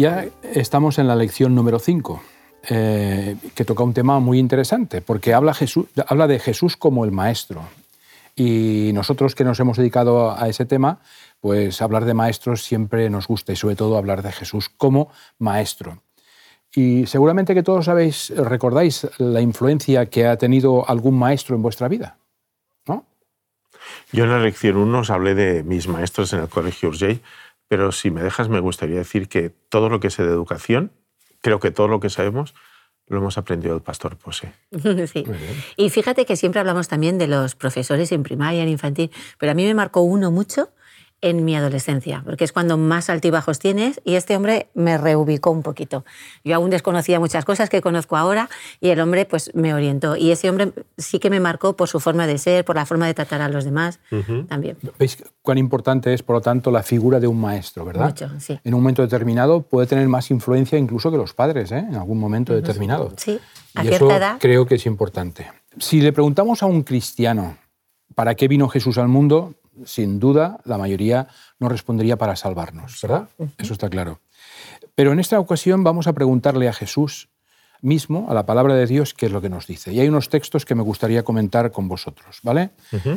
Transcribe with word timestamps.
Ya 0.00 0.24
estamos 0.54 0.98
en 0.98 1.06
la 1.08 1.14
lección 1.14 1.54
número 1.54 1.78
5, 1.78 2.22
eh, 2.70 3.36
que 3.54 3.66
toca 3.66 3.82
un 3.82 3.92
tema 3.92 4.18
muy 4.18 4.38
interesante, 4.38 5.02
porque 5.02 5.34
habla, 5.34 5.52
de 5.52 6.38
Jesús 6.38 6.78
como 6.78 7.04
el 7.04 7.12
maestro. 7.12 7.64
Y 8.34 8.92
nosotros 8.94 9.34
que 9.34 9.44
nos 9.44 9.60
hemos 9.60 9.76
dedicado 9.76 10.34
a 10.34 10.48
ese 10.48 10.64
tema, 10.64 11.00
pues 11.42 11.82
hablar 11.82 12.06
de 12.06 12.14
maestros 12.14 12.64
siempre 12.64 13.10
nos 13.10 13.28
gusta 13.28 13.52
y 13.52 13.56
sobre 13.56 13.76
todo 13.76 13.98
hablar 13.98 14.22
de 14.22 14.32
Jesús 14.32 14.70
como 14.70 15.12
maestro. 15.38 16.02
Y 16.74 17.04
seguramente 17.04 17.52
que 17.52 17.62
todos 17.62 17.84
sabéis, 17.84 18.30
recordáis 18.34 19.06
la 19.18 19.42
influencia 19.42 20.06
que 20.06 20.26
ha 20.26 20.38
tenido 20.38 20.88
algún 20.88 21.18
maestro 21.18 21.56
en 21.56 21.60
vuestra 21.60 21.88
vida, 21.88 22.16
¿no? 22.86 23.04
Yo 24.12 24.24
en 24.24 24.30
la 24.30 24.38
lección 24.38 24.78
1 24.78 24.98
os 24.98 25.10
hablé 25.10 25.34
de 25.34 25.62
mis 25.62 25.88
maestros 25.88 26.32
en 26.32 26.40
el 26.40 26.48
colegio 26.48 26.88
Urgell, 26.88 27.20
pero 27.70 27.92
si 27.92 28.10
me 28.10 28.20
dejas 28.20 28.48
me 28.48 28.58
gustaría 28.58 28.96
decir 28.96 29.28
que 29.28 29.48
todo 29.48 29.88
lo 29.88 30.00
que 30.00 30.10
sé 30.10 30.24
de 30.24 30.30
educación, 30.30 30.90
creo 31.40 31.60
que 31.60 31.70
todo 31.70 31.86
lo 31.86 32.00
que 32.00 32.10
sabemos 32.10 32.52
lo 33.06 33.18
hemos 33.18 33.38
aprendido 33.38 33.74
del 33.74 33.82
pastor 33.82 34.16
Pose. 34.16 34.52
Sí. 35.06 35.24
Y 35.76 35.88
fíjate 35.90 36.26
que 36.26 36.34
siempre 36.34 36.58
hablamos 36.58 36.88
también 36.88 37.16
de 37.16 37.28
los 37.28 37.54
profesores 37.54 38.10
en 38.10 38.24
primaria, 38.24 38.64
en 38.64 38.68
infantil, 38.68 39.12
pero 39.38 39.52
a 39.52 39.54
mí 39.54 39.64
me 39.64 39.74
marcó 39.74 40.00
uno 40.00 40.32
mucho 40.32 40.70
en 41.22 41.44
mi 41.44 41.54
adolescencia, 41.54 42.22
porque 42.24 42.44
es 42.44 42.52
cuando 42.52 42.78
más 42.78 43.10
altibajos 43.10 43.58
tienes 43.58 44.00
y 44.04 44.14
este 44.14 44.36
hombre 44.36 44.68
me 44.74 44.96
reubicó 44.96 45.50
un 45.50 45.62
poquito. 45.62 46.04
Yo 46.44 46.56
aún 46.56 46.70
desconocía 46.70 47.20
muchas 47.20 47.44
cosas 47.44 47.68
que 47.68 47.80
conozco 47.80 48.16
ahora 48.16 48.48
y 48.80 48.88
el 48.88 49.00
hombre 49.00 49.26
pues 49.26 49.54
me 49.54 49.74
orientó 49.74 50.16
y 50.16 50.30
ese 50.30 50.48
hombre 50.48 50.72
sí 50.96 51.18
que 51.18 51.30
me 51.30 51.40
marcó 51.40 51.76
por 51.76 51.88
su 51.88 52.00
forma 52.00 52.26
de 52.26 52.38
ser, 52.38 52.64
por 52.64 52.76
la 52.76 52.86
forma 52.86 53.06
de 53.06 53.14
tratar 53.14 53.42
a 53.42 53.48
los 53.48 53.64
demás 53.64 54.00
también. 54.48 54.76
¿Veis 54.98 55.22
cuán 55.42 55.58
importante 55.58 56.14
es, 56.14 56.22
por 56.22 56.36
lo 56.36 56.40
tanto, 56.40 56.70
la 56.70 56.82
figura 56.82 57.20
de 57.20 57.26
un 57.26 57.40
maestro, 57.40 57.84
verdad? 57.84 58.08
Mucho, 58.08 58.30
sí. 58.38 58.58
En 58.64 58.74
un 58.74 58.80
momento 58.80 59.02
determinado 59.02 59.62
puede 59.62 59.86
tener 59.86 60.08
más 60.08 60.30
influencia 60.30 60.78
incluso 60.78 61.10
que 61.10 61.16
los 61.16 61.34
padres, 61.34 61.72
¿eh? 61.72 61.78
en 61.78 61.96
algún 61.96 62.18
momento 62.18 62.54
determinado. 62.54 63.12
Sí, 63.16 63.38
a 63.74 63.84
y 63.84 63.88
cierta 63.88 64.06
eso 64.06 64.16
edad. 64.16 64.36
creo 64.40 64.66
que 64.66 64.76
es 64.76 64.86
importante. 64.86 65.50
Si 65.78 66.00
le 66.00 66.12
preguntamos 66.12 66.62
a 66.62 66.66
un 66.66 66.82
cristiano 66.82 67.56
para 68.14 68.34
qué 68.34 68.48
vino 68.48 68.68
Jesús 68.68 68.98
al 68.98 69.08
mundo, 69.08 69.54
sin 69.84 70.18
duda 70.18 70.60
la 70.64 70.78
mayoría 70.78 71.28
no 71.58 71.68
respondería 71.68 72.16
para 72.16 72.36
salvarnos, 72.36 73.00
¿verdad? 73.02 73.28
Eso 73.58 73.72
está 73.72 73.88
claro. 73.88 74.20
Pero 74.94 75.12
en 75.12 75.20
esta 75.20 75.38
ocasión 75.38 75.84
vamos 75.84 76.06
a 76.06 76.12
preguntarle 76.12 76.68
a 76.68 76.72
Jesús 76.72 77.28
mismo, 77.82 78.26
a 78.28 78.34
la 78.34 78.44
palabra 78.44 78.74
de 78.74 78.86
Dios, 78.86 79.14
qué 79.14 79.26
es 79.26 79.32
lo 79.32 79.40
que 79.40 79.48
nos 79.48 79.66
dice. 79.66 79.92
Y 79.92 80.00
hay 80.00 80.08
unos 80.08 80.28
textos 80.28 80.64
que 80.64 80.74
me 80.74 80.82
gustaría 80.82 81.22
comentar 81.22 81.70
con 81.72 81.88
vosotros, 81.88 82.40
¿vale? 82.42 82.70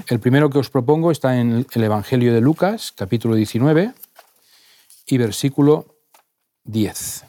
El 0.08 0.20
primero 0.20 0.50
que 0.50 0.60
os 0.60 0.70
propongo 0.70 1.12
está 1.12 1.40
en 1.40 1.66
el 1.70 1.84
Evangelio 1.84 2.34
de 2.34 2.42
Lucas, 2.42 2.94
capítulo 2.96 3.36
19 3.36 3.92
y 5.08 5.18
versículo 5.18 5.98
10. 6.64 7.26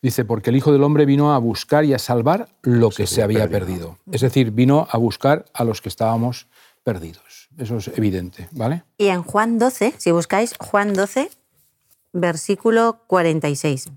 Dice, 0.00 0.24
porque 0.24 0.50
el 0.50 0.56
Hijo 0.56 0.70
del 0.72 0.84
Hombre 0.84 1.04
vino 1.06 1.34
a 1.34 1.38
buscar 1.38 1.84
y 1.84 1.92
a 1.92 1.98
salvar 1.98 2.48
lo 2.62 2.90
que 2.90 3.08
se 3.08 3.22
había 3.22 3.48
perdido. 3.48 3.98
Es 4.12 4.20
decir, 4.20 4.52
vino 4.52 4.86
a 4.88 4.96
buscar 4.98 5.46
a 5.52 5.64
los 5.64 5.82
que 5.82 5.88
estábamos 5.88 6.46
perdidos. 6.84 7.37
Eso 7.58 7.76
es 7.78 7.88
evidente, 7.88 8.48
¿vale? 8.52 8.84
Y 8.96 9.08
en 9.08 9.22
Juan 9.22 9.58
12, 9.58 9.94
si 9.98 10.10
buscáis 10.12 10.54
Juan 10.58 10.94
12, 10.94 11.30
versículo 12.12 13.02
46. 13.08 13.88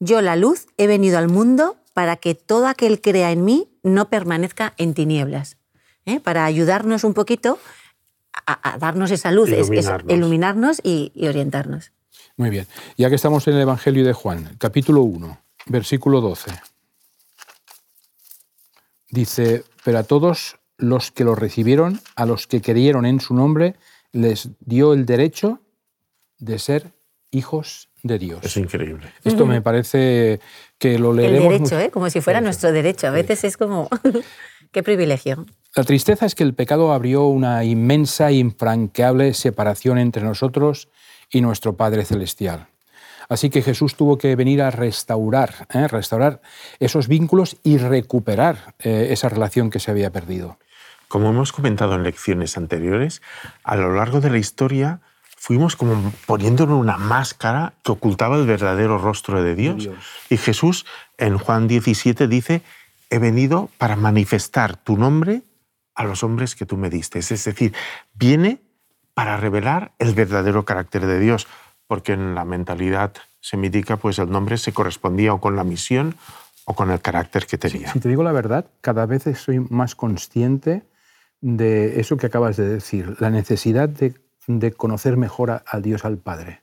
Yo 0.00 0.20
la 0.22 0.36
luz 0.36 0.66
he 0.76 0.86
venido 0.86 1.18
al 1.18 1.28
mundo 1.28 1.76
para 1.92 2.16
que 2.16 2.34
todo 2.34 2.66
aquel 2.68 3.00
crea 3.00 3.30
en 3.32 3.44
mí 3.44 3.68
no 3.82 4.08
permanezca 4.08 4.74
en 4.76 4.94
tinieblas. 4.94 5.56
¿eh? 6.06 6.20
Para 6.20 6.44
ayudarnos 6.44 7.04
un 7.04 7.14
poquito 7.14 7.58
a, 8.46 8.74
a 8.74 8.78
darnos 8.78 9.10
esa 9.10 9.30
luz, 9.32 9.48
es- 9.50 9.58
es 9.58 9.66
Iluminarnos. 9.70 10.12
iluminarnos 10.16 10.80
y, 10.82 11.12
y 11.14 11.26
orientarnos. 11.28 11.92
Muy 12.36 12.50
bien. 12.50 12.66
Ya 12.96 13.08
que 13.08 13.14
estamos 13.16 13.46
en 13.48 13.54
el 13.54 13.60
Evangelio 13.62 14.04
de 14.04 14.12
Juan, 14.12 14.56
capítulo 14.58 15.02
1, 15.02 15.38
versículo 15.66 16.20
12. 16.20 16.50
Dice, 19.10 19.64
pero 19.84 19.98
a 19.98 20.02
todos 20.04 20.56
los 20.78 21.10
que 21.10 21.24
lo 21.24 21.34
recibieron, 21.34 22.00
a 22.16 22.26
los 22.26 22.46
que 22.46 22.60
creyeron 22.60 23.06
en 23.06 23.20
su 23.20 23.34
nombre, 23.34 23.74
les 24.12 24.48
dio 24.60 24.92
el 24.92 25.06
derecho 25.06 25.60
de 26.38 26.58
ser 26.58 26.92
hijos 27.30 27.88
de 28.02 28.18
Dios. 28.18 28.40
Es 28.44 28.56
increíble. 28.56 29.06
Esto 29.24 29.46
me 29.46 29.62
parece 29.62 30.40
que 30.78 30.98
lo 30.98 31.10
El 31.10 31.16
leeremos. 31.16 31.52
derecho, 31.52 31.74
muy- 31.76 31.84
¿eh? 31.84 31.90
como 31.90 32.10
si 32.10 32.20
fuera 32.20 32.38
Derecho. 32.40 32.46
nuestro 32.48 32.72
derecho. 32.72 33.06
A 33.08 33.10
veces 33.10 33.44
es 33.44 33.56
como, 33.56 33.88
qué 34.72 34.82
privilegio. 34.82 35.46
La 35.74 35.84
tristeza 35.84 36.26
es 36.26 36.34
que 36.34 36.44
el 36.44 36.54
pecado 36.54 36.92
abrió 36.92 37.26
una 37.26 37.64
inmensa 37.64 38.28
e 38.30 38.34
infranqueable 38.34 39.34
separación 39.34 39.98
entre 39.98 40.22
nosotros 40.22 40.88
y 41.30 41.40
nuestro 41.40 41.76
Padre 41.76 42.04
Celestial. 42.04 42.68
Así 43.28 43.48
que 43.48 43.62
Jesús 43.62 43.96
tuvo 43.96 44.18
que 44.18 44.36
venir 44.36 44.60
a 44.60 44.70
restaurar, 44.70 45.66
¿eh? 45.72 45.88
restaurar 45.88 46.42
esos 46.78 47.08
vínculos 47.08 47.56
y 47.62 47.78
recuperar 47.78 48.74
eh, 48.80 49.08
esa 49.10 49.30
relación 49.30 49.70
que 49.70 49.80
se 49.80 49.90
había 49.90 50.10
perdido. 50.10 50.58
Como 51.08 51.30
hemos 51.30 51.52
comentado 51.52 51.94
en 51.94 52.02
lecciones 52.02 52.56
anteriores, 52.56 53.22
a 53.62 53.76
lo 53.76 53.94
largo 53.94 54.20
de 54.20 54.30
la 54.30 54.38
historia 54.38 55.00
fuimos 55.36 55.76
como 55.76 56.12
poniéndole 56.26 56.72
una 56.72 56.96
máscara 56.96 57.74
que 57.82 57.92
ocultaba 57.92 58.36
el 58.36 58.46
verdadero 58.46 58.98
rostro 58.98 59.42
de 59.42 59.54
Dios. 59.54 59.82
Dios. 59.82 59.96
Y 60.30 60.38
Jesús 60.38 60.86
en 61.18 61.36
Juan 61.38 61.68
17 61.68 62.28
dice, 62.28 62.62
he 63.10 63.18
venido 63.18 63.68
para 63.76 63.94
manifestar 63.94 64.76
tu 64.76 64.96
nombre 64.96 65.42
a 65.94 66.04
los 66.04 66.22
hombres 66.22 66.56
que 66.56 66.66
tú 66.66 66.76
me 66.76 66.90
diste. 66.90 67.18
Es 67.18 67.28
decir, 67.28 67.74
viene 68.14 68.60
para 69.12 69.36
revelar 69.36 69.92
el 69.98 70.14
verdadero 70.14 70.64
carácter 70.64 71.06
de 71.06 71.20
Dios, 71.20 71.46
porque 71.86 72.12
en 72.12 72.34
la 72.34 72.44
mentalidad 72.44 73.12
semítica 73.40 73.98
pues 73.98 74.18
el 74.18 74.30
nombre 74.30 74.58
se 74.58 74.72
correspondía 74.72 75.34
o 75.34 75.40
con 75.40 75.56
la 75.56 75.64
misión 75.64 76.16
o 76.64 76.74
con 76.74 76.90
el 76.90 77.00
carácter 77.00 77.46
que 77.46 77.58
tenía. 77.58 77.92
Si 77.92 78.00
te 78.00 78.08
digo 78.08 78.22
la 78.22 78.32
verdad, 78.32 78.66
cada 78.80 79.06
vez 79.06 79.24
soy 79.38 79.60
más 79.60 79.94
consciente 79.94 80.82
de 81.44 82.00
eso 82.00 82.16
que 82.16 82.24
acabas 82.26 82.56
de 82.56 82.66
decir, 82.66 83.16
la 83.20 83.28
necesidad 83.28 83.86
de, 83.86 84.14
de 84.46 84.72
conocer 84.72 85.18
mejor 85.18 85.50
a- 85.50 85.80
Dios, 85.80 86.06
al 86.06 86.16
Padre. 86.16 86.62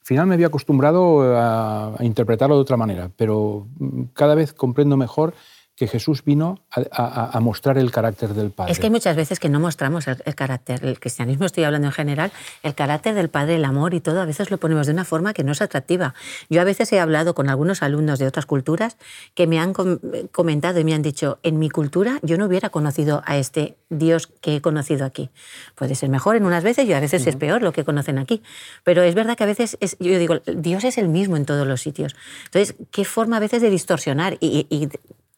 Al 0.00 0.06
final 0.06 0.26
me 0.26 0.32
había 0.32 0.46
acostumbrado 0.46 1.36
a, 1.36 1.94
a 2.00 2.04
interpretarlo 2.04 2.54
de 2.54 2.62
otra 2.62 2.78
manera, 2.78 3.10
pero 3.14 3.68
mm, 3.78 4.04
cada 4.14 4.34
vez 4.34 4.54
comprendo 4.54 4.96
mejor 4.96 5.34
que 5.78 5.86
Jesús 5.86 6.24
vino 6.24 6.58
a, 6.72 6.80
a- 6.90 7.30
a 7.36 7.40
mostrar 7.40 7.78
el 7.78 7.90
carácter 7.92 8.34
del 8.34 8.50
Padre. 8.50 8.72
Es 8.72 8.78
que 8.80 8.86
hay 8.86 8.90
muchas 8.90 9.14
veces 9.14 9.38
que 9.38 9.48
no 9.48 9.60
mostramos 9.60 10.08
el, 10.08 10.20
el 10.24 10.34
carácter, 10.34 10.84
el 10.84 10.98
cristianismo 10.98 11.46
estoy 11.46 11.64
hablando 11.64 11.86
en 11.86 11.92
general, 11.92 12.32
el 12.64 12.74
carácter 12.74 13.14
del 13.14 13.28
Padre, 13.28 13.54
el 13.56 13.64
amor 13.64 13.94
y 13.94 14.00
todo, 14.00 14.20
a 14.20 14.24
veces 14.24 14.50
lo 14.50 14.58
ponemos 14.58 14.86
de 14.88 14.92
una 14.92 15.04
forma 15.04 15.32
que 15.34 15.44
no 15.44 15.52
es 15.52 15.62
atractiva. 15.62 16.14
Yo 16.50 16.60
a 16.60 16.64
veces 16.64 16.92
he 16.92 16.98
hablado 16.98 17.34
con 17.34 17.48
algunos 17.48 17.82
alumnos 17.82 18.18
de 18.18 18.26
otras 18.26 18.44
culturas 18.44 18.96
que 19.34 19.46
me 19.46 19.60
han 19.60 19.72
com- 19.72 19.98
comentado 20.32 20.80
y 20.80 20.84
me 20.84 20.94
han 20.94 21.02
dicho, 21.02 21.38
en 21.44 21.58
mi 21.60 21.70
cultura 21.70 22.18
yo 22.22 22.36
no 22.38 22.46
hubiera 22.46 22.70
conocido 22.70 23.22
a 23.24 23.36
este 23.36 23.76
Dios 23.88 24.26
que 24.26 24.56
he 24.56 24.60
conocido 24.60 25.06
aquí. 25.06 25.30
Puede 25.76 25.94
ser 25.94 26.08
mejor 26.08 26.34
en 26.36 26.44
unas 26.44 26.64
veces 26.64 26.86
y 26.86 26.92
a 26.92 27.00
veces 27.00 27.26
es 27.26 27.36
peor 27.36 27.62
lo 27.62 27.72
que 27.72 27.84
conocen 27.84 28.18
aquí. 28.18 28.42
Pero 28.84 29.02
es 29.02 29.14
verdad 29.14 29.36
que 29.36 29.44
a 29.44 29.46
veces, 29.46 29.76
es- 29.80 29.96
yo 30.00 30.18
digo, 30.18 30.40
Dios 30.40 30.82
es 30.84 30.98
el 30.98 31.08
mismo 31.08 31.36
en 31.36 31.46
todos 31.46 31.66
los 31.66 31.80
sitios. 31.80 32.16
Entonces, 32.46 32.74
¿qué 32.90 33.04
forma 33.04 33.36
a 33.36 33.40
veces 33.40 33.62
de 33.62 33.70
distorsionar? 33.70 34.36
Y, 34.40 34.66
y- 34.70 34.76
y 34.84 34.88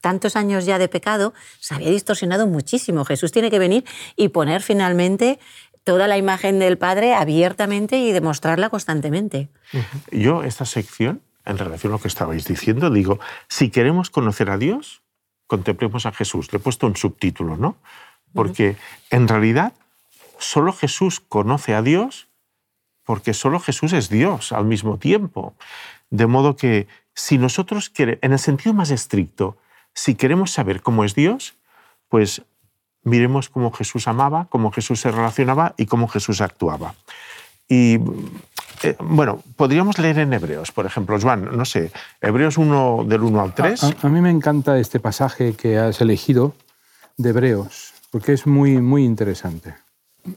tantos 0.00 0.36
años 0.36 0.66
ya 0.66 0.78
de 0.78 0.88
pecado, 0.88 1.34
se 1.58 1.74
había 1.74 1.90
distorsionado 1.90 2.46
muchísimo. 2.46 3.04
Jesús 3.04 3.32
tiene 3.32 3.50
que 3.50 3.58
venir 3.58 3.84
y 4.16 4.28
poner 4.28 4.62
finalmente 4.62 5.38
toda 5.84 6.08
la 6.08 6.18
imagen 6.18 6.58
del 6.58 6.78
Padre 6.78 7.14
abiertamente 7.14 7.98
y 7.98 8.12
demostrarla 8.12 8.70
constantemente. 8.70 9.48
Yo, 10.10 10.42
esta 10.42 10.64
sección, 10.64 11.22
en 11.44 11.58
relación 11.58 11.92
a 11.92 11.96
lo 11.96 12.02
que 12.02 12.08
estabais 12.08 12.46
diciendo, 12.46 12.90
digo, 12.90 13.18
si 13.48 13.70
queremos 13.70 14.10
conocer 14.10 14.50
a 14.50 14.58
Dios, 14.58 15.02
contemplemos 15.46 16.06
a 16.06 16.12
Jesús. 16.12 16.52
Le 16.52 16.58
he 16.58 16.60
puesto 16.60 16.86
un 16.86 16.96
subtítulo, 16.96 17.56
¿no? 17.56 17.76
Porque 18.34 18.76
en 19.10 19.26
realidad 19.26 19.72
solo 20.38 20.72
Jesús 20.72 21.20
conoce 21.20 21.74
a 21.74 21.82
Dios 21.82 22.28
porque 23.04 23.34
solo 23.34 23.58
Jesús 23.58 23.92
es 23.92 24.08
Dios 24.08 24.52
al 24.52 24.66
mismo 24.66 24.98
tiempo. 24.98 25.56
De 26.10 26.28
modo 26.28 26.54
que 26.54 26.86
si 27.14 27.38
nosotros 27.38 27.90
queremos, 27.90 28.20
en 28.22 28.32
el 28.32 28.38
sentido 28.38 28.72
más 28.72 28.90
estricto, 28.90 29.56
si 30.02 30.14
queremos 30.14 30.50
saber 30.52 30.80
cómo 30.82 31.04
es 31.04 31.14
Dios, 31.14 31.54
pues 32.08 32.42
miremos 33.02 33.48
cómo 33.48 33.70
Jesús 33.70 34.08
amaba, 34.08 34.46
cómo 34.48 34.70
Jesús 34.70 35.00
se 35.00 35.10
relacionaba 35.10 35.74
y 35.76 35.84
cómo 35.86 36.08
Jesús 36.08 36.40
actuaba. 36.40 36.94
Y 37.68 37.98
eh, 38.82 38.96
bueno, 38.98 39.42
podríamos 39.56 39.98
leer 39.98 40.18
en 40.18 40.32
Hebreos, 40.32 40.72
por 40.72 40.86
ejemplo, 40.86 41.18
Joan, 41.20 41.56
no 41.56 41.64
sé, 41.64 41.92
Hebreos 42.20 42.56
1 42.58 43.04
del 43.06 43.22
1 43.22 43.40
al 43.40 43.54
3. 43.54 43.84
A, 43.84 43.86
a- 43.88 44.06
a 44.06 44.08
mí 44.08 44.20
me 44.20 44.30
encanta 44.30 44.78
este 44.78 45.00
pasaje 45.00 45.52
que 45.54 45.78
has 45.78 46.00
elegido 46.00 46.54
de 47.18 47.28
Hebreos, 47.30 47.92
porque 48.10 48.32
es 48.32 48.46
muy, 48.46 48.78
muy 48.80 49.04
interesante. 49.04 49.74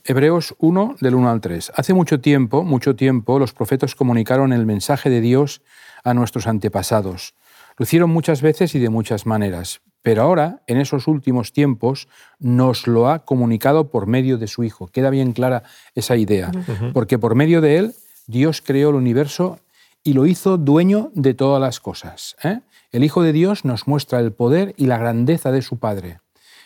Hebreos 0.06 0.56
1, 0.60 0.96
del 1.02 1.16
1 1.16 1.30
al 1.30 1.42
3. 1.42 1.72
Hace 1.76 1.94
mucho 1.94 2.20
tiempo, 2.20 2.64
mucho 2.64 2.96
tiempo, 2.96 3.40
los 3.40 3.54
profetas 3.54 3.96
comunicaron 3.96 4.52
el 4.54 4.66
mensaje 4.66 5.10
de 5.10 5.22
Dios 5.22 5.62
a 6.04 6.14
nuestros 6.14 6.48
antepasados. 6.48 7.34
Lo 7.78 7.84
hicieron 7.84 8.10
muchas 8.10 8.42
veces 8.42 8.76
y 8.76 8.80
de 8.80 8.90
muchas 8.90 9.26
maneras, 9.26 9.82
pero 10.02 10.22
ahora, 10.22 10.62
en 10.68 10.80
esos 10.80 11.08
últimos 11.08 11.54
tiempos, 11.54 12.08
nos 12.38 12.88
lo 12.88 13.10
ha 13.10 13.26
comunicado 13.26 13.90
por 13.90 14.06
medio 14.06 14.38
de 14.38 14.48
su 14.48 14.64
Hijo. 14.64 14.88
Queda 14.88 15.10
bien 15.10 15.32
clara 15.32 15.64
esa 15.96 16.18
idea, 16.18 16.52
porque 16.94 17.18
por 17.18 17.36
medio 17.36 17.62
de 17.62 17.78
él 17.78 17.96
Dios 18.28 18.62
creó 18.62 18.90
el 18.90 18.96
universo 18.96 19.60
y 20.04 20.14
lo 20.14 20.26
hizo 20.26 20.58
dueño 20.58 21.12
de 21.14 21.34
todas 21.34 21.62
las 21.62 21.80
cosas. 21.80 22.36
¿eh? 22.44 22.60
El 22.92 23.04
Hijo 23.04 23.24
de 23.24 23.32
Dios 23.32 23.64
nos 23.64 23.88
muestra 23.88 24.20
el 24.20 24.34
poder 24.34 24.74
y 24.78 24.88
la 24.88 24.98
grandeza 24.98 25.52
de 25.52 25.62
su 25.62 25.78
Padre. 25.78 26.20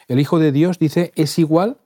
El 0.07 0.19
Hijo 0.19 0.39
de 0.39 0.51
Dios 0.51 0.79
dice 0.79 1.11
es 1.15 1.37
igual 1.37 1.77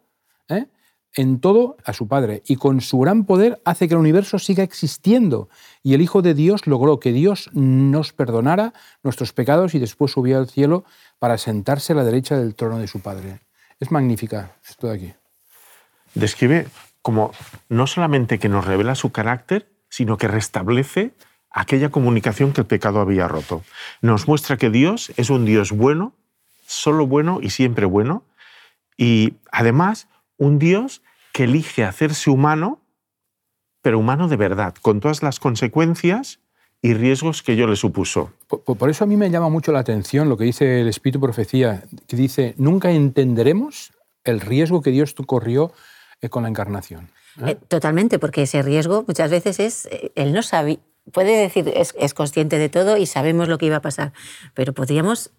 ¿eh? 0.48 0.68
En 1.16 1.40
todo 1.40 1.78
a 1.84 1.94
su 1.94 2.08
Padre 2.08 2.42
y 2.46 2.56
con 2.56 2.82
su 2.82 3.00
gran 3.00 3.26
poder 3.26 3.62
hace 3.66 3.88
que 3.88 3.94
el 3.94 4.00
universo 4.00 4.40
siga 4.40 4.64
existiendo. 4.64 5.50
Y 5.84 5.94
el 5.94 6.02
Hijo 6.02 6.22
de 6.22 6.34
Dios 6.34 6.68
logró 6.68 7.00
que 7.00 7.12
Dios 7.12 7.50
nos 7.54 8.14
perdonara 8.14 8.74
nuestros 9.04 9.34
pecados 9.34 9.76
y 9.76 9.80
después 9.80 10.12
subió 10.12 10.38
al 10.38 10.50
cielo 10.50 10.86
para 11.20 11.38
sentarse 11.38 11.94
a 11.94 11.98
la 11.98 12.04
derecha 12.04 12.38
del 12.38 12.56
trono 12.56 12.80
de 12.80 12.88
su 12.88 13.02
Padre. 13.02 13.40
Es 13.80 13.92
magnífica 13.92 14.56
esto 14.68 14.88
de 14.88 14.94
aquí. 14.94 15.14
Describe 16.14 16.68
como 17.02 17.32
no 17.68 17.88
solamente 17.88 18.40
que 18.40 18.50
nos 18.50 18.66
revela 18.66 18.96
su 18.96 19.12
carácter, 19.12 19.68
sino 19.90 20.18
que 20.18 20.28
restablece 20.28 21.14
aquella 21.50 21.90
comunicación 21.90 22.54
que 22.54 22.62
el 22.62 22.68
pecado 22.68 23.02
había 23.02 23.28
roto. 23.28 23.64
Nos 24.02 24.28
muestra 24.28 24.58
que 24.58 24.70
Dios 24.70 25.12
es 25.18 25.30
un 25.30 25.46
Dios 25.46 25.72
bueno, 25.72 26.14
solo 26.66 27.08
bueno 27.08 27.40
y 27.42 27.50
siempre 27.50 27.86
bueno, 27.86 28.24
y 28.98 29.34
además 29.52 30.08
un 30.42 30.58
Dios 30.58 31.04
que 31.34 31.44
elige 31.44 31.84
hacerse 31.84 32.32
humano, 32.32 32.82
pero 33.84 34.00
humano 34.00 34.28
de 34.28 34.38
verdad, 34.38 34.74
con 34.82 35.00
todas 35.00 35.22
las 35.22 35.40
consecuencias 35.40 36.40
y 36.82 36.96
riesgos 36.96 37.44
que 37.44 37.56
yo 37.56 37.68
le 37.68 37.76
supuso. 37.76 38.34
Por, 38.48 38.90
eso 38.90 39.04
a 39.04 39.08
mí 39.08 39.18
me 39.18 39.30
llama 39.30 39.50
mucho 39.50 39.72
la 39.72 39.80
atención 39.80 40.30
lo 40.30 40.38
que 40.38 40.46
dice 40.46 40.82
el 40.82 40.88
Espíritu 40.88 41.20
Profecía, 41.20 41.84
que 42.08 42.16
dice, 42.16 42.56
nunca 42.58 42.90
entenderemos 42.90 43.94
el 44.24 44.42
riesgo 44.42 44.82
que 44.82 44.90
Dios 44.90 45.14
corrió 45.28 45.74
eh, 46.22 46.30
con 46.30 46.42
la 46.42 46.50
encarnación. 46.50 47.12
¿eh? 47.46 47.52
Eh, 47.52 47.58
totalmente, 47.68 48.18
porque 48.18 48.42
ese 48.42 48.64
riesgo 48.64 49.06
muchas 49.08 49.30
veces 49.30 49.60
es, 49.60 49.90
él 50.16 50.34
no 50.34 50.42
sabe, 50.42 50.80
puede 51.12 51.38
decir, 51.38 51.72
es, 51.76 51.94
es, 52.00 52.16
consciente 52.16 52.58
de 52.58 52.70
todo 52.70 52.98
y 52.98 53.06
sabemos 53.06 53.48
lo 53.48 53.60
que 53.60 53.68
iba 53.68 53.76
a 53.76 53.82
pasar, 53.82 54.12
pero 54.56 54.74
podríamos 54.74 55.34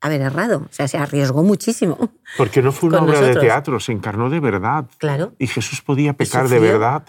haber 0.00 0.20
errado, 0.20 0.62
o 0.68 0.72
sea, 0.72 0.88
se 0.88 0.98
arriesgó 0.98 1.42
muchísimo. 1.42 1.98
Porque 2.36 2.62
no 2.62 2.72
fue 2.72 2.90
una 2.90 3.02
obra 3.02 3.20
de 3.20 3.34
teatro, 3.34 3.80
se 3.80 3.92
encarnó 3.92 4.30
de 4.30 4.40
verdad. 4.40 4.86
Claro. 4.98 5.32
Y 5.38 5.46
Jesús 5.46 5.80
podía 5.80 6.12
pecar 6.12 6.48
de 6.48 6.58
verdad. 6.58 7.04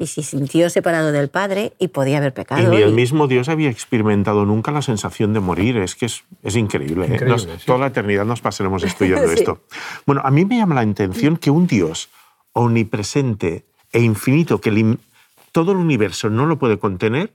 Y 0.00 0.06
se 0.06 0.22
sintió 0.22 0.70
separado 0.70 1.10
del 1.10 1.28
Padre 1.28 1.72
y 1.80 1.88
podía 1.88 2.18
haber 2.18 2.32
pecado. 2.32 2.62
Y 2.62 2.66
ni 2.66 2.82
el 2.82 2.92
mismo 2.92 3.26
Dios 3.26 3.48
había 3.48 3.68
experimentado 3.68 4.46
nunca 4.46 4.70
la 4.70 4.80
sensación 4.80 5.32
de 5.32 5.40
morir. 5.40 5.76
Es 5.76 5.96
que 5.96 6.06
es, 6.06 6.22
es 6.44 6.54
increíble. 6.54 7.08
¿eh? 7.10 7.36
Toda 7.66 7.78
la 7.78 7.86
eternidad 7.88 8.24
nos 8.24 8.40
pasaremos 8.40 8.82
estudiando 8.84 9.28
esto. 9.32 9.62
Bueno, 10.06 10.22
a 10.24 10.30
mí 10.30 10.44
me 10.44 10.58
llama 10.58 10.76
la 10.76 10.82
atención 10.82 11.36
que 11.36 11.50
un 11.50 11.66
Dios 11.66 12.10
omnipresente 12.52 13.64
e 13.92 14.00
infinito, 14.00 14.60
que 14.60 14.98
todo 15.50 15.72
el 15.72 15.78
universo 15.78 16.30
no 16.30 16.46
lo 16.46 16.60
puede 16.60 16.78
contener, 16.78 17.32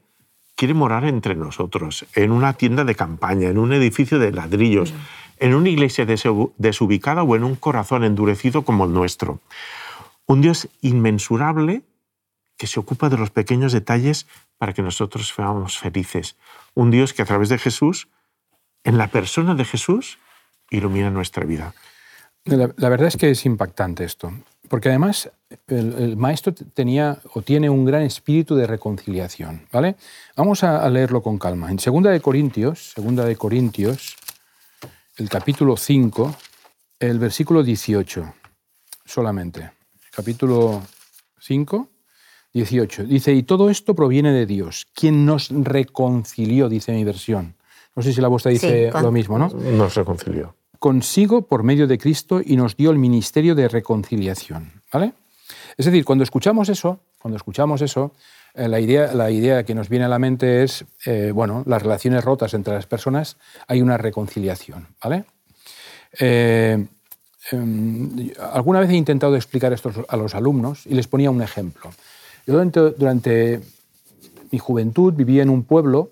quiere 0.64 0.76
morar 0.76 1.04
entre 1.04 1.36
nosotros, 1.36 2.06
en 2.16 2.32
una 2.32 2.54
tienda 2.54 2.86
de 2.86 2.96
campaña, 2.96 3.50
en 3.50 3.58
un 3.58 3.74
edificio 3.74 4.18
de 4.18 4.32
ladrillos, 4.32 4.94
en 5.38 5.56
una 5.56 5.68
iglesia 5.68 6.06
desubicada 6.06 7.22
o 7.22 7.36
en 7.36 7.44
un 7.44 7.58
corazón 7.58 8.06
endurecido 8.06 8.62
como 8.62 8.86
el 8.86 8.94
nuestro. 8.94 9.42
Un 10.26 10.40
Dios 10.40 10.70
inmensurable 10.80 11.82
que 12.56 12.68
se 12.68 12.80
ocupa 12.80 13.10
de 13.10 13.18
los 13.18 13.30
pequeños 13.30 13.74
detalles 13.74 14.26
para 14.58 14.72
que 14.72 14.82
nosotros 14.82 15.34
seamos 15.36 15.80
felices. 15.80 16.38
Un 16.76 16.92
Dios 16.92 17.12
que 17.12 17.24
a 17.24 17.26
través 17.26 17.50
de 17.50 17.58
Jesús, 17.58 18.08
en 18.86 18.98
la 18.98 19.10
persona 19.10 19.56
de 19.56 19.66
Jesús, 19.66 20.18
ilumina 20.70 21.10
nuestra 21.10 21.44
vida. 21.44 21.74
La, 22.46 22.88
verdad 22.88 23.08
es 23.08 23.18
que 23.18 23.30
es 23.30 23.46
impactante 23.46 24.06
esto, 24.06 24.32
porque 24.74 24.90
además 24.90 25.30
el, 25.68 26.18
maestro 26.18 26.52
tenía 26.52 27.20
o 27.36 27.44
tiene 27.44 27.70
un 27.70 27.86
gran 27.86 28.02
espíritu 28.02 28.56
de 28.56 28.66
reconciliación. 28.66 29.68
¿vale? 29.72 29.98
Vamos 30.36 30.64
a, 30.64 30.90
leerlo 30.90 31.22
con 31.22 31.38
calma. 31.38 31.70
En 31.70 31.78
Segunda 31.78 32.10
de 32.10 32.20
Corintios, 32.20 32.94
Segunda 32.96 33.24
de 33.24 33.36
Corintios, 33.36 34.16
el 35.18 35.30
capítulo 35.30 35.78
5, 35.78 36.36
el 36.98 37.20
versículo 37.20 37.62
18, 37.62 38.34
solamente. 39.06 39.70
Capítulo 40.10 40.82
5, 41.40 41.90
18. 42.52 43.04
Dice, 43.04 43.32
y 43.32 43.44
todo 43.44 43.70
esto 43.70 43.94
proviene 43.94 44.32
de 44.32 44.48
Dios, 44.48 44.88
quien 44.96 45.24
nos 45.24 45.50
reconcilió, 45.52 46.68
dice 46.68 46.94
mi 46.94 47.04
versión. 47.04 47.58
No 47.96 48.02
sé 48.02 48.12
si 48.12 48.22
la 48.22 48.28
vuestra 48.28 48.52
dice 48.52 48.90
lo 48.92 49.12
mismo, 49.12 49.38
¿no? 49.38 49.50
Nos 49.50 49.94
reconcilió 49.94 50.56
consigo 50.84 51.44
por 51.44 51.64
medio 51.64 51.88
de 51.88 51.98
Cristo 51.98 52.42
y 52.44 52.58
nos 52.58 52.76
dio 52.76 52.92
el 52.92 52.98
ministerio 52.98 53.56
de 53.56 53.70
reconciliación. 53.70 54.70
¿vale? 54.92 55.14
Es 55.78 55.86
decir, 55.86 56.04
cuando 56.04 56.26
escuchamos 56.26 56.68
eso, 56.68 57.00
cuando 57.20 57.38
escuchamos 57.38 57.82
eso, 57.82 58.12
eh, 58.54 58.68
la, 58.68 58.82
idea, 58.82 59.14
la 59.14 59.32
idea 59.32 59.64
que 59.64 59.76
nos 59.76 59.88
viene 59.88 60.04
a 60.04 60.10
la 60.10 60.20
mente 60.20 60.62
es, 60.62 60.84
eh, 61.06 61.32
bueno, 61.34 61.64
las 61.68 61.82
relaciones 61.82 62.22
rotas 62.26 62.54
entre 62.54 62.74
las 62.74 62.86
personas, 62.86 63.38
hay 63.66 63.82
una 63.82 63.96
reconciliación. 63.96 64.88
¿vale? 65.02 65.24
Eh, 66.20 66.86
em, 67.52 68.32
alguna 68.52 68.82
vez 68.82 68.90
he 68.90 68.98
intentado 68.98 69.38
explicar 69.38 69.72
esto 69.72 69.90
a 70.10 70.18
los 70.18 70.36
alumnos 70.36 70.86
y 70.86 70.96
les 70.96 71.08
ponía 71.08 71.32
un 71.32 71.42
ejemplo. 71.42 71.92
Yo 72.46 72.62
durante 72.62 73.62
mi 74.52 74.60
juventud 74.60 75.14
vivía 75.14 75.44
en 75.44 75.50
un 75.50 75.64
pueblo 75.64 76.12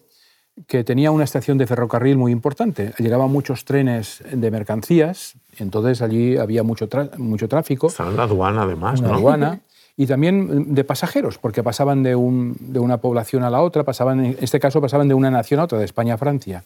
que 0.68 0.84
tenía 0.84 1.12
una 1.12 1.24
estación 1.24 1.58
de 1.58 1.68
ferrocarril 1.68 2.18
muy 2.18 2.32
importante. 2.32 2.94
Llegaban 2.98 3.32
muchos 3.32 3.66
trenes 3.66 4.24
de 4.32 4.52
mercancías, 4.52 5.36
entonces 5.58 6.02
allí 6.02 6.38
había 6.38 6.64
mucho, 6.64 6.88
mucho 7.18 7.48
tráfico. 7.48 7.88
Estaba 7.88 8.12
la 8.12 8.24
aduana, 8.24 8.64
además. 8.64 9.00
Una 9.00 9.16
aduana. 9.16 9.60
Y 9.98 10.08
también 10.08 10.74
de 10.74 10.84
pasajeros, 10.84 11.38
porque 11.38 11.64
pasaban 11.64 12.02
de, 12.02 12.16
un, 12.16 12.56
de, 12.60 12.80
una 12.80 12.98
población 12.98 13.44
a 13.44 13.50
la 13.50 13.62
otra, 13.62 13.84
pasaban, 13.84 14.26
en 14.26 14.38
este 14.40 14.60
caso 14.60 14.82
pasaban 14.82 15.08
de 15.08 15.14
una 15.14 15.30
nación 15.30 15.60
a 15.60 15.66
otra, 15.66 15.80
de 15.80 15.86
España 15.86 16.16
a 16.16 16.18
Francia. 16.18 16.64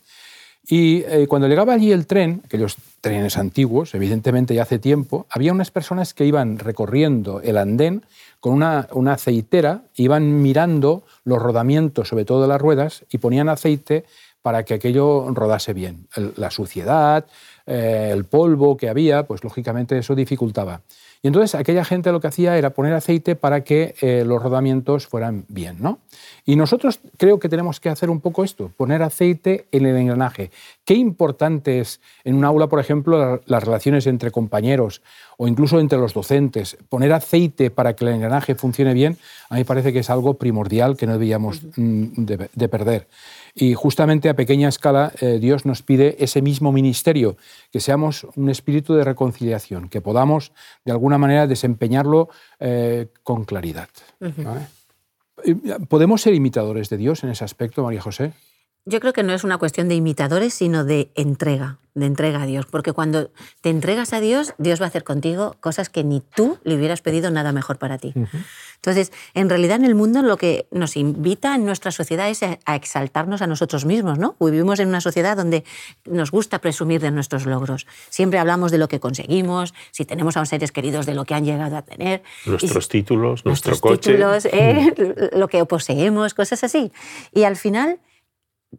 Y 0.68 1.04
eh, 1.04 1.28
cuando 1.28 1.48
llegaba 1.48 1.74
allí 1.74 1.92
el 1.92 2.08
tren, 2.08 2.42
aquellos 2.44 2.78
trenes 3.02 3.38
antiguos, 3.38 3.94
evidentemente 3.94 4.56
ya 4.56 4.64
hace 4.64 4.80
tiempo, 4.80 5.28
había 5.30 5.52
unas 5.52 5.70
personas 5.70 6.14
que 6.14 6.26
iban 6.26 6.58
recorriendo 6.58 7.40
el 7.42 7.58
andén 7.58 8.04
con 8.40 8.54
una, 8.54 8.88
aceitera, 9.12 9.84
iban 9.96 10.42
mirando 10.42 11.04
los 11.24 11.42
rodamientos, 11.42 12.10
sobre 12.10 12.26
todo 12.26 12.48
las 12.48 12.62
ruedas, 12.62 13.06
y 13.12 13.20
ponían 13.20 13.50
aceite 13.50 14.06
para 14.42 14.64
que 14.64 14.76
aquello 14.76 15.28
rodase 15.32 15.74
bien. 15.74 16.08
la 16.36 16.52
suciedad, 16.52 17.26
eh, 17.66 18.12
el 18.12 18.26
polvo 18.26 18.78
que 18.78 18.90
había, 18.90 19.24
pues 19.24 19.44
lógicamente 19.44 19.98
eso 19.98 20.16
dificultaba. 20.16 20.82
Y 21.22 21.28
entonces 21.28 21.56
aquella 21.56 21.84
gente 21.84 22.12
lo 22.12 22.20
que 22.20 22.28
hacía 22.28 22.58
era 22.58 22.72
poner 22.72 22.94
aceite 22.94 23.36
para 23.36 23.64
que 23.64 23.96
eh, 24.02 24.24
los 24.26 24.42
rodamientos 24.42 25.08
fueran 25.08 25.46
bien. 25.48 25.78
¿no? 25.80 26.00
Y 26.46 26.56
nosotros 26.56 27.00
creo 27.18 27.40
que 27.40 27.50
tenemos 27.50 27.80
que 27.80 27.90
hacer 27.90 28.10
un 28.10 28.22
poco 28.22 28.44
esto, 28.44 28.72
poner 28.78 29.02
aceite 29.02 29.66
en 29.72 29.86
el 29.86 29.98
engranaje. 29.98 30.52
Qué 30.86 30.94
importante 30.94 31.80
es 31.80 32.00
en 32.24 32.36
un 32.36 32.46
aula, 32.46 32.68
por 32.68 32.80
ejemplo, 32.80 33.42
las 33.46 33.64
relaciones 33.64 34.06
entre 34.06 34.30
compañeros 34.32 35.02
o 35.38 35.48
incluso 35.48 35.80
entre 35.80 35.98
los 35.98 36.14
docentes. 36.14 36.78
Poner 36.90 37.12
aceite 37.12 37.72
para 37.72 37.96
que 37.96 38.06
el 38.06 38.14
engranaje 38.14 38.54
funcione 38.56 38.94
bien, 38.94 39.18
a 39.50 39.56
mí 39.56 39.64
parece 39.64 39.92
que 39.92 40.00
es 40.00 40.10
algo 40.12 40.36
primordial 40.36 40.96
que 40.96 41.08
no 41.08 41.14
debíamos 41.14 41.64
mm, 41.76 42.26
de 42.54 42.70
perder. 42.70 43.08
Y 43.58 43.74
justamente 43.74 44.28
a 44.28 44.36
pequeña 44.36 44.68
escala 44.68 45.14
eh, 45.22 45.40
Dios 45.40 45.66
nos 45.66 45.82
pide 45.82 46.18
ese 46.20 46.42
mismo 46.42 46.74
ministerio, 46.74 47.38
que 47.72 47.80
seamos 47.80 48.28
un 48.36 48.50
espíritu 48.50 48.94
de 48.94 49.06
reconciliación, 49.06 49.88
que 49.88 50.02
podamos 50.02 50.52
de 50.84 50.92
alguna 50.92 51.18
manera 51.18 51.48
desempeñarlo 51.48 52.28
eh, 52.60 53.08
con 53.24 53.46
claridad. 53.46 53.88
¿Podemos 55.88 56.22
ser 56.22 56.34
imitadores 56.34 56.90
de 56.90 56.98
Dios 56.98 57.24
en 57.24 57.30
ese 57.30 57.46
aspecto, 57.46 57.82
María 57.82 58.02
José? 58.02 58.34
Yo 58.88 59.00
creo 59.00 59.14
que 59.14 59.24
no 59.24 59.34
es 59.34 59.44
una 59.44 59.58
cuestión 59.58 59.90
de 59.90 59.96
imitadores, 59.96 60.54
sino 60.54 60.86
de 60.86 61.10
entrega, 61.16 61.80
de 61.96 62.06
entrega 62.06 62.44
a 62.44 62.46
Dios. 62.46 62.68
Porque 62.68 62.94
cuando 62.94 63.32
te 63.62 63.72
entregas 63.72 64.14
a 64.14 64.20
Dios, 64.20 64.54
Dios 64.60 64.80
va 64.80 64.86
a 64.86 64.90
hacer 64.90 65.04
contigo 65.04 65.56
cosas 65.60 65.90
que 65.90 66.04
ni 66.04 66.22
tú 66.22 66.60
le 66.64 66.76
hubieras 66.76 67.02
pedido 67.02 67.32
nada 67.32 67.52
mejor 67.52 67.80
para 67.80 67.98
ti. 67.98 68.14
Entonces, 68.76 69.12
en 69.34 69.50
realidad 69.50 69.78
en 69.78 69.86
el 69.86 69.96
mundo 69.96 70.22
lo 70.22 70.38
que 70.38 70.68
nos 70.70 70.98
invita 70.98 71.56
en 71.56 71.66
nuestra 71.66 71.90
sociedad 71.90 72.30
es 72.30 72.44
a 72.44 72.76
exaltarnos 72.76 73.42
a 73.42 73.48
nosotros 73.48 73.86
mismos, 73.86 74.20
¿no? 74.20 74.36
Vivimos 74.40 74.80
en 74.80 74.90
una 74.90 75.02
sociedad 75.02 75.36
donde 75.36 75.64
nos 76.06 76.30
gusta 76.30 76.60
presumir 76.60 77.02
de 77.02 77.10
nuestros 77.10 77.48
logros. 77.48 77.88
Siempre 78.10 78.38
hablamos 78.38 78.70
de 78.72 78.78
lo 78.78 78.88
que 78.88 79.00
conseguimos, 79.00 79.74
si 79.90 80.06
tenemos 80.06 80.38
a 80.38 80.42
los 80.42 80.50
seres 80.50 80.72
queridos 80.72 81.08
de 81.08 81.16
lo 81.16 81.26
que 81.26 81.34
han 81.34 81.44
llegado 81.44 81.76
a 81.76 81.82
tener. 81.82 82.22
Nuestros 82.46 82.88
títulos, 82.88 83.46
nuestro 83.46 83.80
coche. 83.80 84.12
Títulos, 84.12 84.46
¿eh? 84.46 84.94
lo 85.34 85.48
que 85.48 85.66
poseemos, 85.66 86.36
cosas 86.36 86.64
así. 86.64 86.92
Y 87.34 87.46
al 87.46 87.56
final 87.56 88.00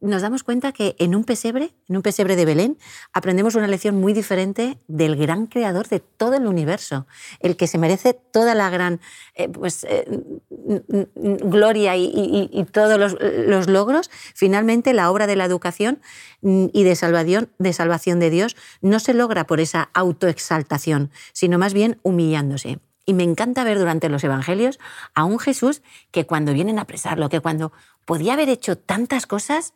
nos 0.01 0.23
damos 0.23 0.43
cuenta 0.43 0.73
que 0.73 0.97
en 0.99 1.15
un 1.15 1.25
pesebre, 1.25 1.75
en 1.89 1.97
un 1.97 2.03
pesebre 2.03 2.37
de 2.37 2.45
Belén, 2.45 2.79
aprendemos 3.13 3.55
una 3.55 3.67
lección 3.67 4.01
muy 4.01 4.13
diferente 4.13 4.79
del 4.89 5.17
gran 5.17 5.47
creador 5.47 5.89
de 5.89 6.01
todo 6.01 6.35
el 6.35 6.47
universo, 6.47 7.07
el 7.41 7.57
que 7.57 7.67
se 7.67 7.79
merece 7.79 8.15
toda 8.15 8.55
la 8.55 8.71
gran 8.71 9.01
eh, 9.35 9.49
pues, 9.49 9.85
eh, 9.89 10.07
gloria 10.49 11.97
y, 11.97 12.67
todos 12.73 12.99
los, 12.99 13.69
logros. 13.69 14.11
Finalmente, 14.35 14.93
la 14.93 15.11
obra 15.11 15.27
de 15.27 15.37
la 15.37 15.45
educación 15.45 16.01
y 16.43 16.85
de 16.85 16.97
salvación, 16.97 17.51
de 17.59 17.73
salvación 17.73 18.21
de 18.21 18.31
Dios 18.31 18.57
no 18.81 19.01
se 19.01 19.15
logra 19.15 19.47
por 19.47 19.61
esa 19.61 19.91
autoexaltación, 19.95 21.11
sino 21.33 21.59
más 21.59 21.75
bien 21.75 21.99
humillándose. 22.03 22.81
Y 23.07 23.15
me 23.15 23.23
encanta 23.23 23.63
ver 23.63 23.79
durante 23.79 24.09
los 24.09 24.25
evangelios 24.25 24.81
a 25.15 25.25
un 25.25 25.39
Jesús 25.39 25.83
que 26.11 26.27
cuando 26.27 26.53
vienen 26.53 26.79
a 26.79 26.83
apresarlo, 26.83 27.29
que 27.29 27.41
cuando 27.41 27.73
podía 28.05 28.33
haber 28.33 28.49
hecho 28.49 28.77
tantas 28.77 29.27
cosas 29.27 29.75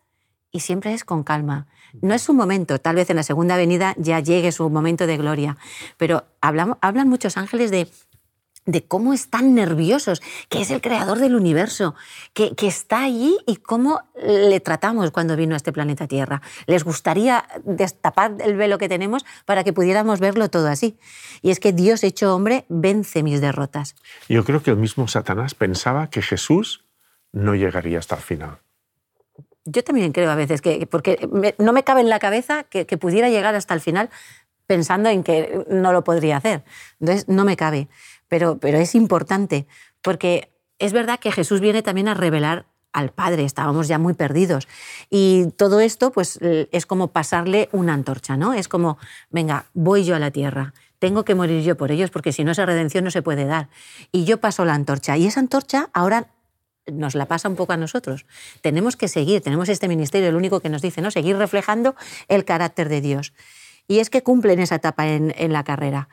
y 0.53 0.61
siempre 0.61 0.95
es 0.95 1.05
con 1.05 1.23
calma. 1.23 1.67
No 2.03 2.15
es 2.15 2.23
su 2.23 2.35
momento, 2.35 2.79
tal 2.79 2.97
vez 2.97 3.11
en 3.11 3.17
la 3.17 3.23
segunda 3.23 3.57
venida 3.57 3.95
ya 3.99 4.21
llegue 4.21 4.53
su 4.53 4.69
momento 4.71 5.07
de 5.07 5.17
gloria, 5.17 5.57
pero 5.97 6.25
hablan 6.41 7.09
muchos 7.09 7.37
ángeles 7.37 7.71
de 7.71 7.89
de 8.67 8.85
cómo 8.87 9.13
están 9.13 9.55
nerviosos, 9.55 10.21
que 10.49 10.61
es 10.61 10.71
el 10.71 10.81
creador 10.81 11.19
del 11.19 11.35
universo, 11.35 11.95
que, 12.35 12.55
está 12.61 13.03
allí 13.03 13.37
y 13.47 13.57
cómo 13.57 14.01
le 14.23 14.61
tratamos 14.61 15.11
cuando 15.11 15.37
vino 15.37 15.55
a 15.55 15.57
este 15.57 15.73
planeta 15.73 16.07
Tierra. 16.07 16.43
Les 16.67 16.85
gustaría 16.85 17.45
destapar 17.65 18.37
el 18.41 18.57
velo 18.57 18.79
que 18.79 18.89
tenemos 18.89 19.25
para 19.45 19.65
que 19.65 19.73
pudiéramos 19.73 20.21
verlo 20.21 20.51
todo 20.51 20.69
así. 20.69 20.99
Y 21.43 21.51
es 21.51 21.59
que 21.59 21.73
Dios 21.73 22.05
hecho 22.05 22.35
hombre 22.35 22.67
vence 22.69 23.23
mis 23.23 23.41
derrotas. 23.41 23.97
Yo 24.29 24.45
creo 24.45 24.63
que 24.63 24.71
el 24.71 24.77
mismo 24.77 25.09
Satanás 25.09 25.55
pensaba 25.55 26.11
que 26.11 26.23
Jesús 26.23 26.85
no 27.33 27.55
llegaría 27.55 27.99
hasta 27.99 28.17
el 28.17 28.23
final. 28.23 28.59
Yo 29.71 29.85
también 29.85 30.13
creo 30.13 30.31
a 30.31 30.35
veces 30.35 30.61
que, 30.61 30.87
porque 30.87 31.29
no 31.59 31.73
me 31.73 31.83
cabe 31.85 32.01
en 32.01 32.09
la 32.09 32.19
cabeza 32.19 32.65
que 32.65 32.85
pudiera 32.99 33.29
llegar 33.29 33.55
hasta 33.55 33.75
el 33.75 33.81
final 33.81 34.11
pensando 34.67 35.09
en 35.09 35.25
que 35.25 35.65
no 35.69 35.93
lo 35.93 36.05
podría 36.05 36.37
hacer. 36.37 36.63
Entonces, 37.01 37.29
no 37.29 37.45
me 37.45 37.57
cabe 37.57 37.89
pero, 38.31 38.59
pero 38.59 38.79
es 38.79 38.95
importante, 38.95 39.67
porque 40.01 40.53
es 40.79 40.95
verdad 40.95 41.19
que 41.19 41.33
Jesús 41.33 41.61
viene 41.61 41.83
también 41.83 42.09
a 42.09 42.15
revelar 42.15 42.65
al 42.93 43.11
Padre, 43.11 43.45
estábamos 43.45 43.89
ya 43.89 43.99
muy 43.99 44.15
perdidos. 44.15 44.69
Y 45.11 45.51
todo 45.57 45.81
esto 45.81 46.13
pues, 46.13 46.39
es 46.41 46.87
como 46.87 47.09
pasarle 47.09 47.69
una 47.73 47.93
antorcha, 47.93 48.37
¿no? 48.37 48.55
Es 48.55 48.69
como, 48.69 48.99
venga, 49.31 49.67
voy 49.75 50.05
yo 50.05 50.15
a 50.15 50.21
la 50.21 50.31
tierra, 50.31 50.73
tengo 51.01 51.25
que 51.25 51.35
morir 51.35 51.63
yo 51.63 51.77
por 51.77 51.91
ellos, 51.91 52.11
porque 52.11 52.33
si 52.33 52.45
no 52.45 52.53
esa 52.53 52.67
redención 52.67 53.03
no 53.05 53.11
se 53.11 53.21
puede 53.21 53.47
dar. 53.47 53.69
Y 54.13 54.25
yo 54.25 54.39
paso 54.39 54.65
la 54.65 54.75
antorcha. 54.75 55.17
Y 55.17 55.27
esa 55.27 55.41
antorcha 55.41 55.91
ahora 55.93 56.29
nos 56.93 57.15
la 57.15 57.27
pasa 57.27 57.49
un 57.49 57.57
poco 57.57 57.73
a 57.73 57.77
nosotros. 57.77 58.27
Tenemos 58.61 58.97
que 58.97 59.09
seguir, 59.09 59.43
tenemos 59.43 59.69
este 59.69 59.89
ministerio, 59.89 60.29
el 60.29 60.37
único 60.37 60.61
que 60.61 60.69
nos 60.69 60.83
dice, 60.83 61.03
¿no? 61.03 61.11
Seguir 61.11 61.37
reflejando 61.37 61.95
el 62.29 62.45
carácter 62.45 62.89
de 62.89 63.01
Dios. 63.01 63.33
Y 63.89 63.99
es 63.99 64.11
que 64.11 64.23
cumplen 64.23 64.61
esa 64.61 64.77
etapa 64.77 65.09
en, 65.09 65.35
en 65.37 65.53
la 65.53 65.65
carrera. 65.65 66.09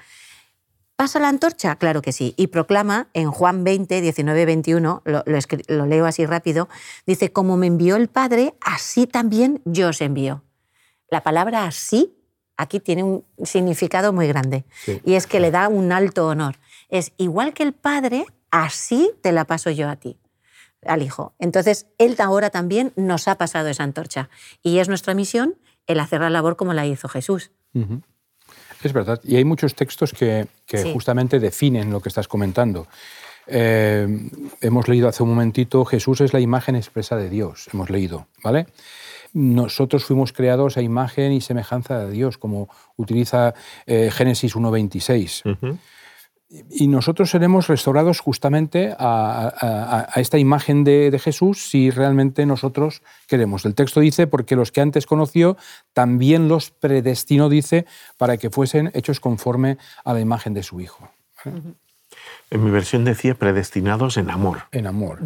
¿Pasa 0.98 1.20
la 1.20 1.30
antorcha? 1.30 1.76
Claro 1.76 2.02
que 2.02 2.12
sí. 2.12 2.34
Y 2.38 2.48
proclama 2.48 3.08
en 3.14 3.30
Juan 3.30 3.64
20, 3.64 4.02
19, 4.02 4.46
21, 4.48 5.04
lo, 5.06 5.24
lo, 5.68 5.86
leo 5.86 6.06
así 6.08 6.26
rápido, 6.26 6.70
dice, 7.06 7.32
como 7.32 7.56
me 7.56 7.68
envió 7.68 7.96
el 7.98 8.08
Padre, 8.08 8.56
así 8.62 9.06
también 9.06 9.62
yo 9.64 9.90
os 9.90 10.02
envío. 10.02 10.44
La 11.12 11.22
palabra 11.22 11.66
así 11.66 12.18
aquí 12.58 12.80
tiene 12.80 13.04
un 13.04 13.24
significado 13.44 14.12
muy 14.12 14.28
grande. 14.28 14.66
Y 15.06 15.14
es 15.14 15.28
que 15.28 15.40
le 15.40 15.52
da 15.52 15.68
un 15.68 15.92
alto 15.92 16.28
honor. 16.28 16.56
Es 16.90 17.14
igual 17.18 17.54
que 17.54 17.62
el 17.62 17.74
Padre, 17.74 18.26
así 18.50 19.12
te 19.22 19.32
la 19.32 19.46
paso 19.46 19.70
yo 19.70 19.88
a 19.90 19.98
ti, 19.98 20.18
al 20.88 21.04
Hijo. 21.04 21.34
Entonces, 21.40 21.88
Él 21.98 22.16
ahora 22.20 22.50
también 22.50 22.94
nos 22.96 23.28
ha 23.28 23.36
pasado 23.36 23.70
esa 23.70 23.84
antorcha. 23.84 24.30
Y 24.64 24.80
es 24.80 24.88
nuestra 24.88 25.14
misión 25.14 25.56
el 25.86 26.00
hacer 26.00 26.22
la 26.22 26.30
labor 26.30 26.56
como 26.56 26.74
la 26.74 26.86
hizo 26.86 27.08
Jesús. 27.08 27.52
Es 28.84 28.94
verdad. 28.94 29.20
Y 29.24 29.36
hay 29.36 29.46
muchos 29.46 29.76
textos 29.76 30.14
que, 30.14 30.48
justamente 30.94 31.40
definen 31.40 31.92
lo 31.92 32.02
que 32.02 32.10
estás 32.10 32.28
comentando. 32.28 32.88
Eh, 33.48 34.30
hemos 34.62 34.88
leído 34.88 35.08
hace 35.08 35.24
un 35.24 35.30
momentito, 35.30 35.86
Jesús 35.86 36.20
es 36.20 36.34
la 36.34 36.42
imagen 36.42 36.76
expresa 36.76 37.16
de 37.16 37.30
Dios, 37.30 37.70
hemos 37.74 37.90
leído, 37.90 38.28
¿vale? 38.44 38.68
Nosotros 39.32 40.04
fuimos 40.04 40.34
creados 40.34 40.76
a 40.76 40.82
imagen 40.82 41.32
y 41.32 41.40
semejanza 41.40 42.00
de 42.00 42.12
Dios, 42.12 42.38
como 42.38 42.68
utiliza 42.98 43.54
eh, 43.86 44.10
Génesis 44.12 44.54
1.26 44.54 45.80
y 46.50 46.88
nosotros 46.88 47.30
seremos 47.30 47.68
restaurados 47.68 48.22
justamente 48.22 48.96
a, 48.98 50.08
esta 50.16 50.38
imagen 50.38 50.84
de, 50.84 51.20
Jesús 51.22 51.70
si 51.70 51.90
realmente 51.90 52.46
nosotros 52.46 53.02
queremos. 53.28 53.66
El 53.66 53.76
texto 53.76 54.00
dice, 54.00 54.28
porque 54.28 54.56
los 54.56 54.72
que 54.72 54.82
antes 54.82 55.06
conoció, 55.06 55.58
también 55.94 56.48
los 56.48 56.72
predestinó, 56.72 57.50
dice, 57.50 57.86
para 58.18 58.38
que 58.38 58.50
fuesen 58.50 58.92
hechos 58.94 59.20
conforme 59.20 59.78
a 60.06 60.14
la 60.14 60.22
imagen 60.22 60.54
de 60.54 60.64
su 60.64 60.80
Hijo. 60.80 61.10
En 62.50 62.64
mi 62.64 62.72
versión 62.72 63.04
decía 63.04 63.36
predestinados 63.36 64.16
en 64.18 64.30
amor. 64.30 64.64
En 64.72 64.88
amor. 64.88 65.20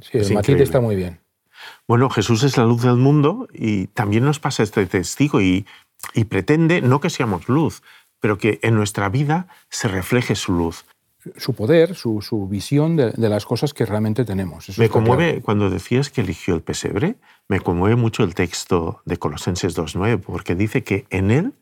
Sí, 0.00 0.18
el 0.18 0.32
matiz 0.32 0.56
está 0.56 0.80
muy 0.80 0.96
bien. 0.96 1.20
Bueno, 1.86 2.08
Jesús 2.08 2.42
es 2.44 2.56
la 2.56 2.64
luz 2.64 2.82
del 2.82 2.96
mundo 2.96 3.46
y 3.52 3.88
también 3.88 4.24
nos 4.24 4.40
pasa 4.40 4.62
este 4.62 4.86
testigo 4.86 5.40
y 5.40 5.66
pretende 6.28 6.80
no 6.80 7.00
que 7.00 7.10
seamos 7.10 7.48
luz, 7.48 7.82
pero 8.22 8.38
que 8.38 8.60
en 8.62 8.76
nuestra 8.76 9.08
vida 9.08 9.48
se 9.68 9.88
refleje 9.88 10.36
su 10.36 10.52
luz. 10.52 10.84
Su 11.36 11.54
poder, 11.54 11.96
su, 11.96 12.48
visión 12.48 12.96
de, 12.96 13.12
las 13.16 13.44
cosas 13.44 13.74
que 13.74 13.84
realmente 13.84 14.24
tenemos. 14.24 14.78
me 14.78 14.88
conmueve, 14.88 15.40
cuando 15.40 15.70
decías 15.70 16.08
que 16.08 16.20
eligió 16.20 16.54
el 16.54 16.62
pesebre, 16.62 17.16
me 17.48 17.60
conmueve 17.60 17.96
mucho 17.96 18.22
el 18.22 18.34
texto 18.34 19.02
de 19.04 19.16
Colosenses 19.16 19.76
2.9, 19.76 20.20
porque 20.20 20.54
dice 20.54 20.84
que 20.84 21.04
en 21.10 21.32
él 21.32 21.52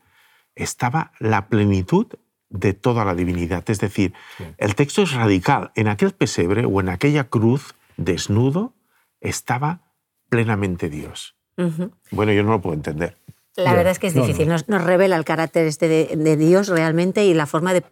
estaba 0.55 1.13
la 1.19 1.49
plenitud 1.49 2.07
de 2.51 2.75
toda 2.75 3.07
la 3.07 3.15
divinidad. 3.15 3.65
Es 3.69 3.81
decir, 3.81 4.13
el 4.59 4.75
texto 4.75 5.03
es 5.03 5.13
radical. 5.13 5.73
En 5.77 5.89
aquel 5.89 6.13
pesebre 6.13 6.67
o 6.67 6.81
en 6.81 6.91
aquella 6.91 7.25
cruz 7.25 7.75
desnudo 7.97 8.75
estaba 9.21 9.81
plenamente 10.29 10.91
Dios. 10.91 11.37
Bueno, 12.11 12.33
yo 12.33 12.43
no 12.43 12.51
lo 12.51 12.61
puedo 12.61 12.75
entender. 12.75 13.17
La 13.57 13.75
verdad 13.75 13.93
es 13.93 13.99
que 13.99 14.07
es 14.07 14.15
difícil, 14.15 14.49
Nos, 14.49 14.67
revela 14.67 15.17
el 15.17 15.25
carácter 15.25 15.67
este 15.67 15.89
de, 15.89 16.37
Dios 16.37 16.69
realmente 16.69 17.25
y 17.25 17.35
la 17.35 17.47
forma 17.47 17.75
de, 17.75 17.83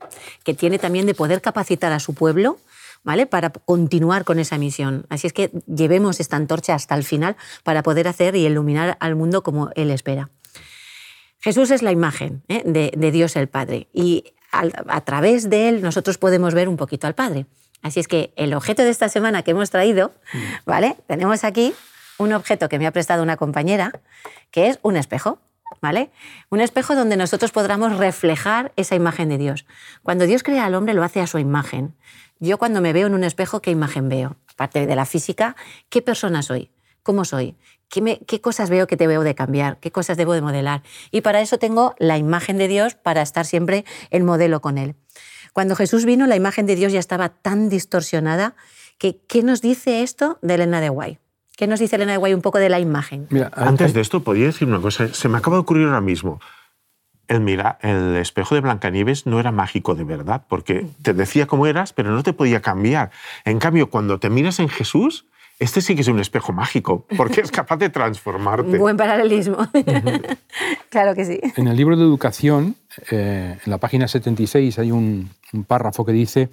que 0.45 0.55
tiene 0.55 0.79
también 0.79 1.07
de 1.07 1.15
poder 1.15 1.41
capacitar 1.41 1.93
a 1.93 1.99
su 1.99 2.15
pueblo 2.15 2.59
¿vale? 3.03 3.27
para 3.27 3.51
continuar 3.51 4.25
con 4.25 4.39
esa 4.39 4.57
misión. 4.57 5.07
Así 5.09 5.27
es 5.27 5.33
que 5.33 5.51
llevemos 5.67 6.21
esta 6.21 6.37
antorcha 6.37 6.75
hasta 6.75 6.95
el 6.95 7.05
final 7.05 7.37
para 7.65 7.83
poder 7.83 8.09
hacer 8.09 8.37
y 8.37 8.47
iluminar 8.47 8.97
al 9.01 9.17
mundo 9.17 9.43
como 9.43 9.71
Él 9.75 9.91
espera. 9.91 10.31
Jesús 11.41 11.71
es 11.71 11.83
la 11.83 11.93
imagen 11.93 12.43
¿eh? 12.49 12.63
de, 12.65 13.11
Dios 13.11 13.37
el 13.37 13.49
Padre 13.49 13.89
y 13.93 14.33
a, 14.53 15.01
través 15.03 15.51
de 15.51 15.69
Él 15.69 15.83
nosotros 15.83 16.19
podemos 16.19 16.55
ver 16.55 16.69
un 16.69 16.77
poquito 16.77 17.07
al 17.07 17.15
Padre. 17.15 17.47
Así 17.83 18.01
es 18.01 18.09
que 18.09 18.33
el 18.37 18.55
objeto 18.55 18.83
de 18.83 18.91
esta 18.91 19.09
semana 19.09 19.43
que 19.43 19.53
hemos 19.53 19.71
traído, 19.71 20.13
mm. 20.33 20.39
¿vale? 20.67 20.97
Tenemos 21.07 21.45
aquí 21.45 21.75
un 22.19 22.33
objeto 22.33 22.69
que 22.69 22.79
me 22.79 22.87
ha 22.87 22.93
prestado 22.93 23.23
una 23.23 23.37
compañera, 23.37 23.93
que 24.51 24.69
es 24.69 24.79
un 24.83 24.97
espejo. 24.97 25.39
¿Vale? 25.81 26.11
Un 26.51 26.61
espejo 26.61 26.95
donde 26.95 27.17
nosotros 27.17 27.53
podamos 27.53 27.97
reflejar 27.97 28.73
esa 28.77 28.95
imagen 28.95 29.29
de 29.29 29.39
Dios. 29.39 29.67
Cuando 30.03 30.27
Dios 30.27 30.43
crea 30.43 30.65
al 30.65 30.75
hombre 30.75 30.95
lo 30.95 31.03
hace 31.03 31.21
a 31.21 31.27
su 31.27 31.39
imagen. 31.39 31.95
Yo 32.41 32.59
cuando 32.59 32.81
me 32.81 32.93
veo 32.93 33.07
en 33.07 33.15
un 33.15 33.25
espejo, 33.25 33.61
¿qué 33.61 33.71
imagen 33.71 34.09
veo? 34.09 34.37
Aparte 34.53 34.87
de 34.87 34.97
la 34.97 35.07
física, 35.07 35.57
¿qué 35.89 36.03
persona 36.03 36.43
soy? 36.43 36.71
¿Cómo 37.03 37.25
soy? 37.25 37.57
¿Qué, 37.89 38.21
¿Qué, 38.27 38.41
cosas 38.41 38.71
veo 38.71 38.87
que 38.87 38.97
te 38.97 39.07
veo 39.07 39.23
de 39.23 39.35
cambiar? 39.35 39.79
¿Qué 39.81 39.91
cosas 39.91 40.17
debo 40.17 40.35
de 40.35 40.43
modelar? 40.43 40.83
Y 41.11 41.23
para 41.23 41.41
eso 41.41 41.59
tengo 41.59 41.95
la 41.99 42.19
imagen 42.19 42.59
de 42.59 42.69
Dios 42.69 42.95
para 42.95 43.23
estar 43.23 43.47
siempre 43.47 43.85
en 44.11 44.25
modelo 44.25 44.61
con 44.61 44.79
Él. 44.79 44.95
Cuando 45.53 45.75
Jesús 45.75 46.05
vino, 46.05 46.27
la 46.27 46.37
imagen 46.37 46.67
de 46.67 46.77
Dios 46.77 46.93
ya 46.93 47.01
estaba 47.01 47.31
tan 47.31 47.69
distorsionada 47.69 48.55
que 48.99 49.21
¿qué 49.27 49.43
nos 49.43 49.63
dice 49.63 50.03
esto 50.03 50.39
de 50.43 50.55
Elena 50.55 50.81
de 50.81 50.91
Guay? 50.91 51.19
¿Qué 51.59 51.67
nos 51.67 51.81
dice 51.81 51.97
Elena 51.97 52.13
de 52.13 52.19
Guay 52.19 52.35
un 52.35 52.41
poco 52.41 52.59
de 52.59 52.69
la 52.69 52.79
imagen? 52.79 53.27
Mira, 53.31 53.51
antes 53.53 53.93
de 53.93 54.01
esto, 54.01 54.23
podría 54.23 54.47
decir 54.47 54.69
una 54.69 54.81
cosa. 54.81 55.13
Se 55.13 55.29
me 55.29 55.39
acaba 55.39 55.57
de 55.57 55.63
ocurrir 55.63 55.89
ahora 55.89 56.01
mismo. 56.01 56.41
El, 57.27 57.41
mira, 57.41 57.81
el 57.83 58.15
espejo 58.15 58.55
de 58.55 58.61
Blancanieves 58.61 59.27
no 59.27 59.41
era 59.41 59.51
mágico 59.51 59.97
de 59.97 60.05
verdad, 60.05 60.45
porque 60.49 60.87
te 61.03 61.15
decía 61.15 61.47
cómo 61.49 61.67
eras, 61.67 61.93
pero 61.93 62.13
no 62.13 62.23
te 62.23 62.33
podía 62.33 62.63
cambiar. 62.63 63.11
En 63.45 63.59
cambio, 63.59 63.91
cuando 63.91 64.21
te 64.21 64.31
miras 64.31 64.61
en 64.61 64.69
Jesús, 64.69 65.27
este 65.59 65.81
sí 65.81 65.97
que 65.97 66.03
es 66.03 66.07
un 66.07 66.21
espejo 66.21 66.53
mágico, 66.53 67.09
porque 67.17 67.41
es 67.41 67.51
capaz 67.51 67.79
de 67.79 67.89
transformarte. 67.89 68.79
Buen 68.79 68.97
paralelismo. 68.97 69.57
claro 70.91 71.17
que 71.17 71.25
sí. 71.25 71.41
En 71.57 71.67
el 71.67 71.77
libro 71.77 71.97
de 71.97 72.05
educación, 72.05 72.77
eh, 73.11 73.59
en 73.65 73.71
la 73.71 73.79
página 73.79 74.07
76, 74.07 74.79
hay 74.79 74.93
un, 74.93 75.29
un 75.53 75.65
párrafo 75.65 76.07
que 76.07 76.13
dice 76.13 76.51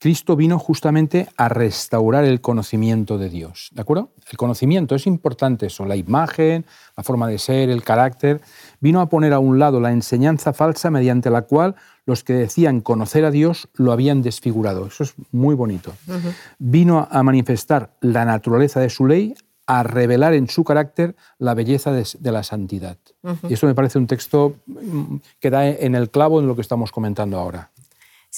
Cristo 0.00 0.36
vino 0.36 0.58
justamente 0.60 1.28
a 1.36 1.48
restaurar 1.48 2.24
el 2.24 2.40
conocimiento 2.40 3.18
de 3.18 3.28
Dios. 3.28 3.70
¿De 3.72 3.82
acuerdo? 3.82 4.12
El 4.30 4.36
conocimiento 4.36 4.94
es 4.94 5.06
importante 5.08 5.66
eso, 5.66 5.84
la 5.84 5.96
imagen, 5.96 6.64
la 6.96 7.02
forma 7.02 7.26
de 7.26 7.38
ser, 7.38 7.68
el 7.68 7.82
carácter. 7.82 8.40
Vino 8.80 9.00
a 9.00 9.08
poner 9.08 9.32
a 9.32 9.40
un 9.40 9.58
lado 9.58 9.80
la 9.80 9.90
enseñanza 9.90 10.52
falsa 10.52 10.90
mediante 10.90 11.30
la 11.30 11.42
cual 11.42 11.74
los 12.06 12.22
que 12.22 12.34
decían 12.34 12.80
conocer 12.80 13.24
a 13.24 13.32
Dios 13.32 13.68
lo 13.74 13.90
habían 13.90 14.22
desfigurado. 14.22 14.86
Eso 14.86 15.02
es 15.02 15.14
muy 15.32 15.56
bonito. 15.56 15.92
Vino 16.58 17.08
a 17.10 17.22
manifestar 17.24 17.90
la 18.00 18.24
naturaleza 18.24 18.78
de 18.78 18.90
su 18.90 19.06
ley, 19.06 19.34
a 19.66 19.82
revelar 19.82 20.32
en 20.32 20.48
su 20.48 20.64
carácter 20.64 21.16
la 21.38 21.54
belleza 21.54 21.92
de, 21.92 22.32
la 22.32 22.44
santidad. 22.44 22.96
Y 23.48 23.54
eso 23.54 23.66
me 23.66 23.74
parece 23.74 23.98
un 23.98 24.06
texto 24.06 24.54
mm, 24.66 25.16
que 25.40 25.50
da 25.50 25.68
en 25.68 25.94
el 25.94 26.08
clavo 26.08 26.40
en 26.40 26.46
lo 26.46 26.54
que 26.54 26.62
estamos 26.62 26.92
comentando 26.92 27.38
ahora. 27.38 27.70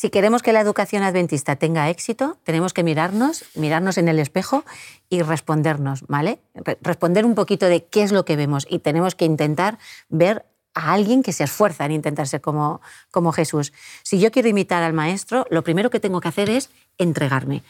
Si 0.01 0.09
queremos 0.09 0.43
que 0.43 0.55
la 0.55 0.63
educación 0.63 1.03
adventista 1.03 1.57
tenga 1.57 1.91
éxito, 1.91 2.39
tenemos 2.43 2.73
que 2.73 2.83
mirarnos, 2.83 3.45
mirarnos 3.55 3.99
en 3.99 4.09
el 4.09 4.19
espejo 4.19 4.65
y 5.11 5.21
respondernos, 5.21 6.07
¿vale? 6.09 6.41
Responder 6.81 7.27
un 7.27 7.35
poquito 7.35 7.67
de 7.67 7.85
qué 7.85 8.03
es 8.03 8.11
lo 8.11 8.25
que 8.25 8.35
vemos 8.35 8.67
y 8.71 8.79
tenemos 8.79 9.15
que 9.15 9.27
intentar 9.27 9.79
ver 10.09 10.47
a 10.73 10.95
alguien 10.95 11.23
que 11.23 11.35
se 11.35 11.45
esfuerza 11.45 11.85
en 11.85 11.93
intentar 11.93 12.27
ser 12.29 12.41
como, 12.41 12.81
como 13.11 13.31
Jesús. 13.31 13.75
Si 14.03 14.19
yo 14.19 14.31
quiero 14.31 14.49
imitar 14.49 14.83
al 14.83 14.95
maestro, 14.95 15.45
lo 15.51 15.63
primero 15.63 15.91
que 15.91 16.01
tengo 16.01 16.23
que 16.23 16.29
hacer 16.29 16.49
es 16.49 16.71
entregarme. 16.97 17.63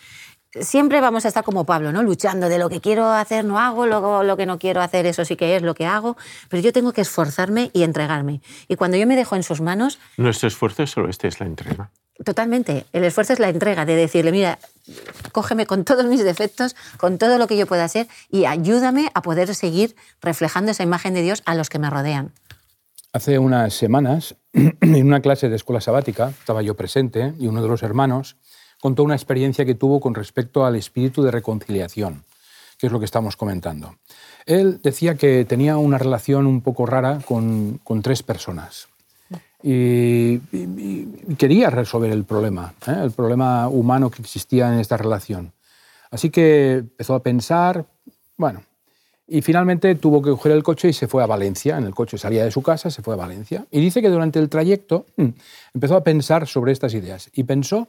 Siempre 0.52 1.00
vamos 1.00 1.24
a 1.24 1.28
estar 1.28 1.42
como 1.42 1.66
Pablo, 1.66 1.90
¿no? 1.90 2.00
luchando 2.04 2.48
de 2.48 2.58
lo 2.58 2.68
que 2.68 2.80
quiero 2.80 3.08
hacer 3.08 3.44
no 3.44 3.58
hago, 3.58 3.86
luego 3.86 4.22
lo 4.22 4.36
que 4.36 4.46
no 4.46 4.60
quiero 4.60 4.82
hacer 4.82 5.04
eso 5.04 5.24
sí 5.24 5.34
que 5.34 5.56
es 5.56 5.62
lo 5.62 5.74
que 5.74 5.86
hago, 5.86 6.16
pero 6.48 6.62
yo 6.62 6.72
tengo 6.72 6.92
que 6.92 7.00
esforzarme 7.00 7.72
y 7.72 7.82
entregarme. 7.82 8.40
Y 8.68 8.76
cuando 8.76 8.96
yo 8.96 9.08
me 9.08 9.16
dejo 9.16 9.34
en 9.34 9.42
sus 9.42 9.60
manos... 9.60 9.98
Nuestro 10.16 10.46
esfuerzo 10.46 10.86
solo 10.86 11.08
este 11.08 11.26
es 11.26 11.40
la 11.40 11.46
entrega. 11.46 11.90
Totalmente. 12.24 12.84
El 12.92 13.04
esfuerzo 13.04 13.32
es 13.32 13.38
la 13.38 13.48
entrega, 13.48 13.86
de 13.86 13.94
decirle, 13.96 14.30
mira, 14.30 14.58
cógeme 15.32 15.66
con 15.66 15.84
todos 15.84 16.04
mis 16.04 16.22
defectos, 16.22 16.76
con 16.98 17.18
todo 17.18 17.38
lo 17.38 17.46
que 17.46 17.56
yo 17.56 17.66
pueda 17.66 17.84
hacer 17.84 18.08
y 18.30 18.44
ayúdame 18.44 19.10
a 19.14 19.22
poder 19.22 19.54
seguir 19.54 19.96
reflejando 20.20 20.72
esa 20.72 20.82
imagen 20.82 21.14
de 21.14 21.22
Dios 21.22 21.42
a 21.46 21.54
los 21.54 21.70
que 21.70 21.78
me 21.78 21.88
rodean. 21.88 22.32
Hace 23.12 23.38
unas 23.38 23.74
semanas, 23.74 24.36
en 24.52 25.06
una 25.06 25.20
clase 25.20 25.48
de 25.48 25.56
escuela 25.56 25.80
sabática, 25.80 26.28
estaba 26.28 26.62
yo 26.62 26.76
presente 26.76 27.32
y 27.38 27.46
uno 27.46 27.62
de 27.62 27.68
los 27.68 27.82
hermanos 27.82 28.36
contó 28.80 29.02
una 29.02 29.14
experiencia 29.14 29.64
que 29.64 29.74
tuvo 29.74 30.00
con 30.00 30.14
respecto 30.14 30.64
al 30.64 30.76
espíritu 30.76 31.22
de 31.22 31.30
reconciliación, 31.30 32.24
que 32.78 32.86
es 32.86 32.92
lo 32.92 32.98
que 32.98 33.04
estamos 33.04 33.36
comentando. 33.36 33.96
Él 34.46 34.80
decía 34.82 35.16
que 35.16 35.44
tenía 35.44 35.76
una 35.76 35.98
relación 35.98 36.46
un 36.46 36.60
poco 36.60 36.86
rara 36.86 37.20
con, 37.26 37.80
tres 38.02 38.22
personas 38.22 38.88
y, 39.62 40.38
quería 41.36 41.70
resolver 41.70 42.10
el 42.10 42.24
problema, 42.24 42.74
¿eh? 42.86 42.96
el 43.04 43.10
problema 43.10 43.68
humano 43.68 44.10
que 44.10 44.22
existía 44.22 44.72
en 44.72 44.80
esta 44.80 44.96
relación. 44.96 45.52
Así 46.10 46.30
que 46.30 46.78
empezó 46.78 47.14
a 47.14 47.22
pensar, 47.22 47.84
bueno, 48.36 48.62
y 49.32 49.42
finalmente 49.42 49.94
tuvo 49.94 50.20
que 50.20 50.30
coger 50.30 50.52
el 50.52 50.64
coche 50.64 50.88
y 50.88 50.92
se 50.92 51.06
fue 51.06 51.22
a 51.22 51.26
Valencia. 51.26 51.78
En 51.78 51.84
el 51.84 51.94
coche 51.94 52.18
salía 52.18 52.44
de 52.44 52.50
su 52.50 52.62
casa, 52.62 52.90
se 52.90 53.00
fue 53.00 53.14
a 53.14 53.16
Valencia. 53.16 53.64
Y 53.70 53.80
dice 53.80 54.02
que 54.02 54.08
durante 54.08 54.40
el 54.40 54.48
trayecto 54.48 55.06
mm, 55.16 55.28
empezó 55.74 55.94
a 55.94 56.02
pensar 56.02 56.48
sobre 56.48 56.72
estas 56.72 56.94
ideas. 56.94 57.30
Y 57.34 57.44
pensó, 57.44 57.86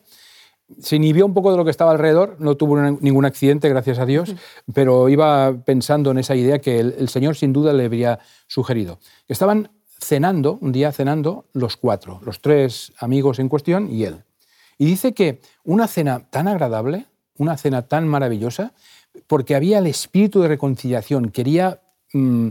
se 0.79 0.97
inhibió 0.97 1.25
un 1.25 1.33
poco 1.33 1.51
de 1.51 1.57
lo 1.57 1.65
que 1.65 1.71
estaba 1.71 1.91
alrededor, 1.91 2.35
no 2.39 2.55
tuvo 2.55 2.79
ningún 2.79 3.25
accidente, 3.25 3.69
gracias 3.69 3.97
a 3.97 4.05
Dios, 4.05 4.35
pero 4.73 5.09
iba 5.09 5.53
pensando 5.65 6.11
en 6.11 6.19
esa 6.19 6.35
idea 6.35 6.59
que 6.59 6.79
el, 6.79 7.09
Señor 7.09 7.35
sin 7.35 7.53
duda 7.53 7.73
le 7.73 7.85
habría 7.85 8.19
sugerido. 8.47 8.99
Estaban 9.27 9.71
cenando, 10.03 10.57
un 10.61 10.71
día 10.71 10.91
cenando, 10.91 11.45
los 11.53 11.77
cuatro, 11.77 12.19
los 12.25 12.41
tres 12.41 12.91
amigos 12.97 13.39
en 13.39 13.49
cuestión 13.49 13.89
y 13.91 14.03
él. 14.03 14.23
Y 14.77 14.85
dice 14.85 15.13
que 15.13 15.39
una 15.63 15.87
cena 15.87 16.27
tan 16.29 16.47
agradable, 16.47 17.05
una 17.37 17.57
cena 17.57 17.83
tan 17.83 18.07
maravillosa, 18.07 18.73
porque 19.27 19.55
había 19.55 19.79
el 19.79 19.87
espíritu 19.87 20.41
de 20.41 20.47
reconciliación, 20.47 21.29
quería 21.29 21.81
mm, 22.13 22.49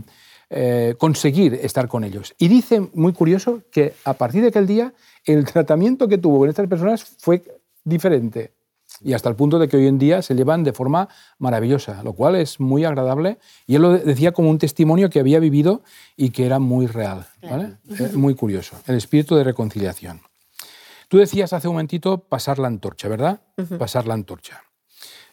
eh, 0.49 0.95
conseguir 0.97 1.53
estar 1.55 1.87
con 1.87 2.03
ellos. 2.03 2.33
Y 2.37 2.47
dice, 2.47 2.89
muy 2.93 3.13
curioso, 3.13 3.61
que 3.71 3.93
a 4.05 4.13
partir 4.13 4.41
de 4.41 4.49
aquel 4.49 4.67
día 4.67 4.93
el 5.25 5.45
tratamiento 5.51 6.07
que 6.07 6.17
tuvo 6.17 6.39
con 6.39 6.49
estas 6.49 6.67
personas 6.67 7.03
fue 7.03 7.41
diferente. 7.83 8.51
Y 9.03 9.13
hasta 9.13 9.29
el 9.29 9.35
punto 9.35 9.57
de 9.59 9.67
que 9.67 9.77
hoy 9.77 9.87
en 9.87 9.97
día 9.97 10.21
se 10.21 10.35
llevan 10.35 10.63
de 10.63 10.73
forma 10.73 11.09
maravillosa, 11.39 12.03
lo 12.03 12.13
cual 12.13 12.35
es 12.35 12.59
muy 12.59 12.85
agradable. 12.85 13.39
Y 13.65 13.75
él 13.75 13.81
lo 13.81 13.91
decía 13.97 14.31
como 14.31 14.49
un 14.49 14.57
testimonio 14.57 15.09
que 15.09 15.19
había 15.19 15.39
vivido 15.39 15.81
y 16.15 16.29
que 16.29 16.45
era 16.45 16.59
muy 16.59 16.87
real. 16.87 17.25
Eh, 17.41 18.11
muy 18.13 18.35
curioso. 18.35 18.77
El 18.87 18.95
espíritu 18.95 19.35
de 19.35 19.43
reconciliación. 19.43 20.21
Tú 21.07 21.17
decías 21.17 21.51
hace 21.51 21.67
un 21.67 21.73
momentito 21.73 22.19
pasar 22.19 22.59
la 22.59 22.67
antorcha, 22.67 23.09
¿verdad? 23.09 23.41
Pasar 23.77 24.07
la 24.07 24.13
antorcha. 24.13 24.63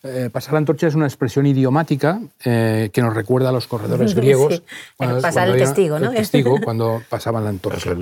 Eh, 0.03 0.31
pasar 0.33 0.53
la 0.53 0.59
antorcha 0.59 0.87
es 0.87 0.95
una 0.95 1.07
expresión 1.07 1.47
idiomática 1.47 2.21
eh, 2.45 2.91
que 2.93 3.03
nos 3.03 3.15
recuerda 3.15 3.49
a 3.49 3.53
los 3.53 3.67
corredores 3.67 4.15
griegos. 4.17 4.63
Cuando, 4.97 5.21
pasar 5.21 5.49
el 5.49 5.57
testigo, 5.57 5.99
¿no? 5.99 6.11
El 6.11 6.17
testigo 6.17 6.59
cuando 6.63 7.03
pasaban 7.09 7.45
la 7.45 7.51
antorcha. 7.51 7.95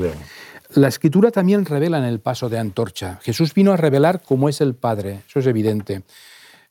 La 0.76 0.88
escritura 0.88 1.30
también 1.30 1.64
revela 1.64 1.96
en 1.96 2.04
el 2.04 2.20
paso 2.20 2.50
de 2.50 2.58
antorcha. 2.58 3.18
Jesús 3.22 3.54
vino 3.54 3.72
a 3.72 3.78
revelar 3.78 4.20
cómo 4.20 4.50
es 4.50 4.60
el 4.60 4.74
Padre, 4.74 5.22
eso 5.26 5.38
es 5.38 5.46
evidente. 5.46 6.02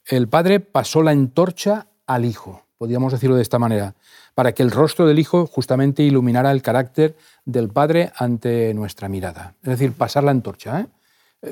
El 0.06 0.28
Padre 0.28 0.60
pasó 0.60 1.02
la 1.02 1.10
antorcha 1.10 1.88
al 2.06 2.24
Hijo, 2.24 2.62
podríamos 2.78 3.12
decirlo 3.12 3.34
de 3.34 3.42
esta 3.42 3.58
manera, 3.58 3.96
para 4.36 4.52
que 4.52 4.62
el 4.62 4.70
rostro 4.70 5.08
del 5.08 5.18
Hijo 5.18 5.48
justamente 5.48 6.04
iluminara 6.04 6.52
el 6.52 6.62
carácter 6.62 7.16
del 7.44 7.68
Padre 7.68 8.12
ante 8.16 8.72
nuestra 8.74 9.08
mirada. 9.08 9.54
Es 9.64 9.70
decir, 9.70 9.90
pasar 9.90 10.22
la 10.22 10.30
antorcha, 10.30 10.82
¿eh? 10.82 10.86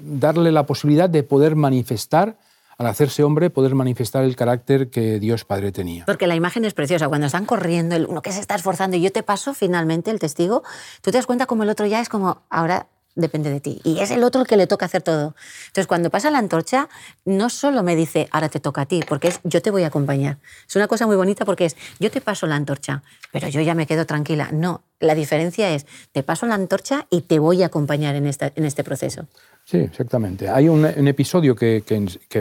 darle 0.04 0.52
la 0.52 0.64
posibilidad 0.64 1.10
de 1.10 1.24
poder 1.24 1.56
manifestar 1.56 2.36
al 2.78 2.86
hacerse 2.86 3.22
hombre, 3.22 3.50
poder 3.50 3.74
manifestar 3.74 4.24
el 4.24 4.36
carácter 4.36 4.90
que 4.90 5.18
Dios 5.18 5.44
Padre 5.44 5.72
tenía. 5.72 6.04
Porque 6.04 6.26
la 6.26 6.34
imagen 6.34 6.64
es 6.64 6.74
preciosa. 6.74 7.08
Cuando 7.08 7.26
están 7.26 7.46
corriendo, 7.46 7.96
el 7.96 8.06
uno 8.06 8.22
que 8.22 8.32
se 8.32 8.40
está 8.40 8.54
esforzando 8.54 8.96
y 8.96 9.02
yo 9.02 9.12
te 9.12 9.22
paso 9.22 9.54
finalmente 9.54 10.10
el 10.10 10.18
testigo, 10.18 10.62
tú 11.00 11.10
te 11.10 11.18
das 11.18 11.26
cuenta 11.26 11.46
como 11.46 11.62
el 11.62 11.70
otro 11.70 11.86
ya 11.86 12.00
es 12.00 12.08
como, 12.08 12.42
ahora 12.50 12.88
depende 13.14 13.50
de 13.50 13.60
ti. 13.60 13.80
Y 13.84 14.00
es 14.00 14.10
el 14.10 14.24
otro 14.24 14.40
el 14.42 14.46
que 14.46 14.56
le 14.56 14.66
toca 14.66 14.86
hacer 14.86 15.02
todo. 15.02 15.34
Entonces, 15.66 15.86
cuando 15.86 16.10
pasa 16.10 16.30
la 16.30 16.38
antorcha, 16.38 16.88
no 17.24 17.48
solo 17.48 17.82
me 17.82 17.96
dice, 17.96 18.28
ahora 18.32 18.48
te 18.48 18.60
toca 18.60 18.82
a 18.82 18.86
ti, 18.86 19.02
porque 19.06 19.28
es 19.28 19.40
yo 19.44 19.62
te 19.62 19.70
voy 19.70 19.84
a 19.84 19.88
acompañar. 19.88 20.38
Es 20.66 20.76
una 20.76 20.88
cosa 20.88 21.06
muy 21.06 21.16
bonita 21.16 21.44
porque 21.44 21.66
es, 21.66 21.76
yo 22.00 22.10
te 22.10 22.20
paso 22.20 22.46
la 22.46 22.56
antorcha, 22.56 23.02
pero 23.32 23.48
yo 23.48 23.60
ya 23.60 23.74
me 23.74 23.86
quedo 23.86 24.06
tranquila. 24.06 24.50
No, 24.52 24.82
la 25.00 25.14
diferencia 25.14 25.70
es, 25.70 25.86
te 26.12 26.22
paso 26.22 26.46
la 26.46 26.54
antorcha 26.54 27.06
y 27.10 27.22
te 27.22 27.38
voy 27.38 27.62
a 27.62 27.66
acompañar 27.66 28.14
en, 28.16 28.26
esta, 28.26 28.52
en 28.54 28.64
este 28.64 28.84
proceso. 28.84 29.26
Sí, 29.64 29.78
exactamente. 29.78 30.48
Hay 30.48 30.68
un, 30.68 30.84
episodio 30.84 31.56
que, 31.56 31.82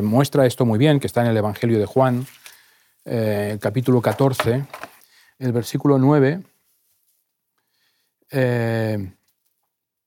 muestra 0.02 0.46
esto 0.46 0.66
muy 0.66 0.78
bien, 0.78 1.00
que 1.00 1.08
está 1.08 1.22
en 1.22 1.28
el 1.28 1.38
Evangelio 1.38 1.80
de 1.80 1.86
Juan, 1.86 2.26
eh, 3.06 3.58
capítulo 3.62 4.02
14, 4.02 4.66
el 5.40 5.52
versículo 5.54 5.98
9. 5.98 6.44
Eh, 8.30 9.14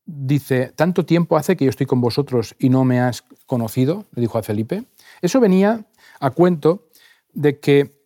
dice, 0.04 0.72
tanto 0.76 1.06
tiempo 1.06 1.38
hace 1.38 1.56
que 1.56 1.64
yo 1.64 1.70
estoy 1.70 1.86
con 1.86 2.02
vosotros 2.02 2.54
y 2.58 2.68
no 2.68 2.84
me 2.84 3.00
has 3.00 3.22
conocido, 3.46 4.04
le 4.14 4.20
dijo 4.20 4.36
a 4.36 4.42
Felipe. 4.42 4.84
Eso 5.22 5.40
venía 5.40 5.86
a 6.20 6.30
cuento 6.30 6.88
de 7.32 7.58
que 7.60 7.96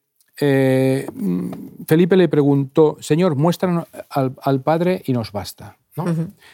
eh, 0.41 1.07
Felipe 1.87 2.17
le 2.17 2.29
preguntó, 2.29 2.97
Señor, 3.01 3.35
muéstranos 3.35 3.87
al, 4.09 4.63
Padre 4.63 5.03
y 5.05 5.13
nos 5.13 5.33
basta. 5.33 5.80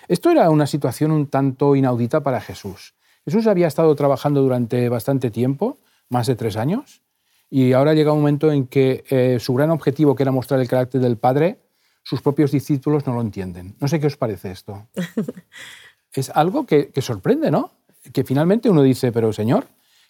Esto 0.08 0.30
era 0.30 0.50
una 0.50 0.66
situación 0.66 1.10
un 1.10 1.26
tanto 1.26 1.76
inaudita 1.76 2.22
para 2.22 2.40
Jesús. 2.40 2.94
Jesús 3.24 3.46
había 3.46 3.66
estado 3.66 3.94
trabajando 3.94 4.42
durante 4.42 4.88
bastante 4.88 5.30
tiempo, 5.30 5.78
más 6.08 6.26
de 6.26 6.36
tres 6.36 6.56
años, 6.56 7.02
y 7.50 7.72
ahora 7.72 7.94
llega 7.94 8.12
un 8.12 8.20
momento 8.20 8.50
en 8.50 8.66
que 8.66 9.04
eh, 9.10 9.38
su 9.40 9.54
gran 9.54 9.70
objetivo, 9.70 10.14
que 10.14 10.22
era 10.22 10.32
mostrar 10.32 10.60
el 10.60 10.68
carácter 10.68 11.00
del 11.00 11.16
Padre, 11.16 11.60
sus 12.02 12.22
propios 12.22 12.52
discípulos 12.52 13.06
no 13.06 13.14
lo 13.14 13.20
entienden. 13.20 13.76
No 13.80 13.88
sé 13.88 13.98
qué 13.98 14.06
os 14.06 14.16
parece 14.16 14.50
esto. 14.50 14.88
es 16.12 16.30
algo 16.30 16.66
que, 16.66 16.90
que 16.90 17.02
sorprende, 17.02 17.50
¿no? 17.50 17.72
Que 18.12 18.24
finalmente 18.24 18.70
uno 18.70 18.82
dice, 18.82 19.10
pero 19.10 19.32
Señor, 19.32 19.66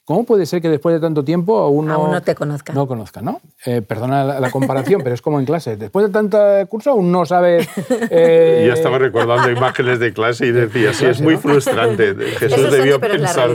¿Cómo 0.07 0.23
puede 0.23 0.47
ser 0.47 0.63
que 0.63 0.69
después 0.69 0.95
de 0.95 1.01
tanto 1.01 1.25
tiempo 1.25 1.67
uno, 1.67 1.93
aún 1.93 2.13
no 2.13 2.23
te 2.23 2.37
conozca? 2.37 2.73
No 2.73 2.87
conozca, 2.87 3.23
¿no? 3.23 3.41
Eh, 3.65 3.83
perdona 3.83 4.39
la, 4.39 4.51
comparación, 4.53 5.01
pero 5.03 5.17
es 5.17 5.21
como 5.21 5.41
en 5.41 5.47
clase. 5.47 5.77
Después 5.77 6.07
de 6.07 6.13
tanto 6.13 6.39
curso 6.69 6.93
aún 6.93 7.11
no 7.11 7.27
sabe... 7.27 7.67
Eh... 8.09 8.67
Ya 8.69 8.75
estaba 8.75 8.99
recordando 8.99 9.51
imágenes 9.51 9.99
de 9.99 10.13
clase 10.13 10.47
y 10.47 10.53
decía, 10.53 10.95
sí, 10.95 11.07
es 11.07 11.21
muy 11.21 11.37
frustrante. 11.37 12.15
Jesús 12.39 12.71
debió 12.71 13.01
pensar... 13.01 13.51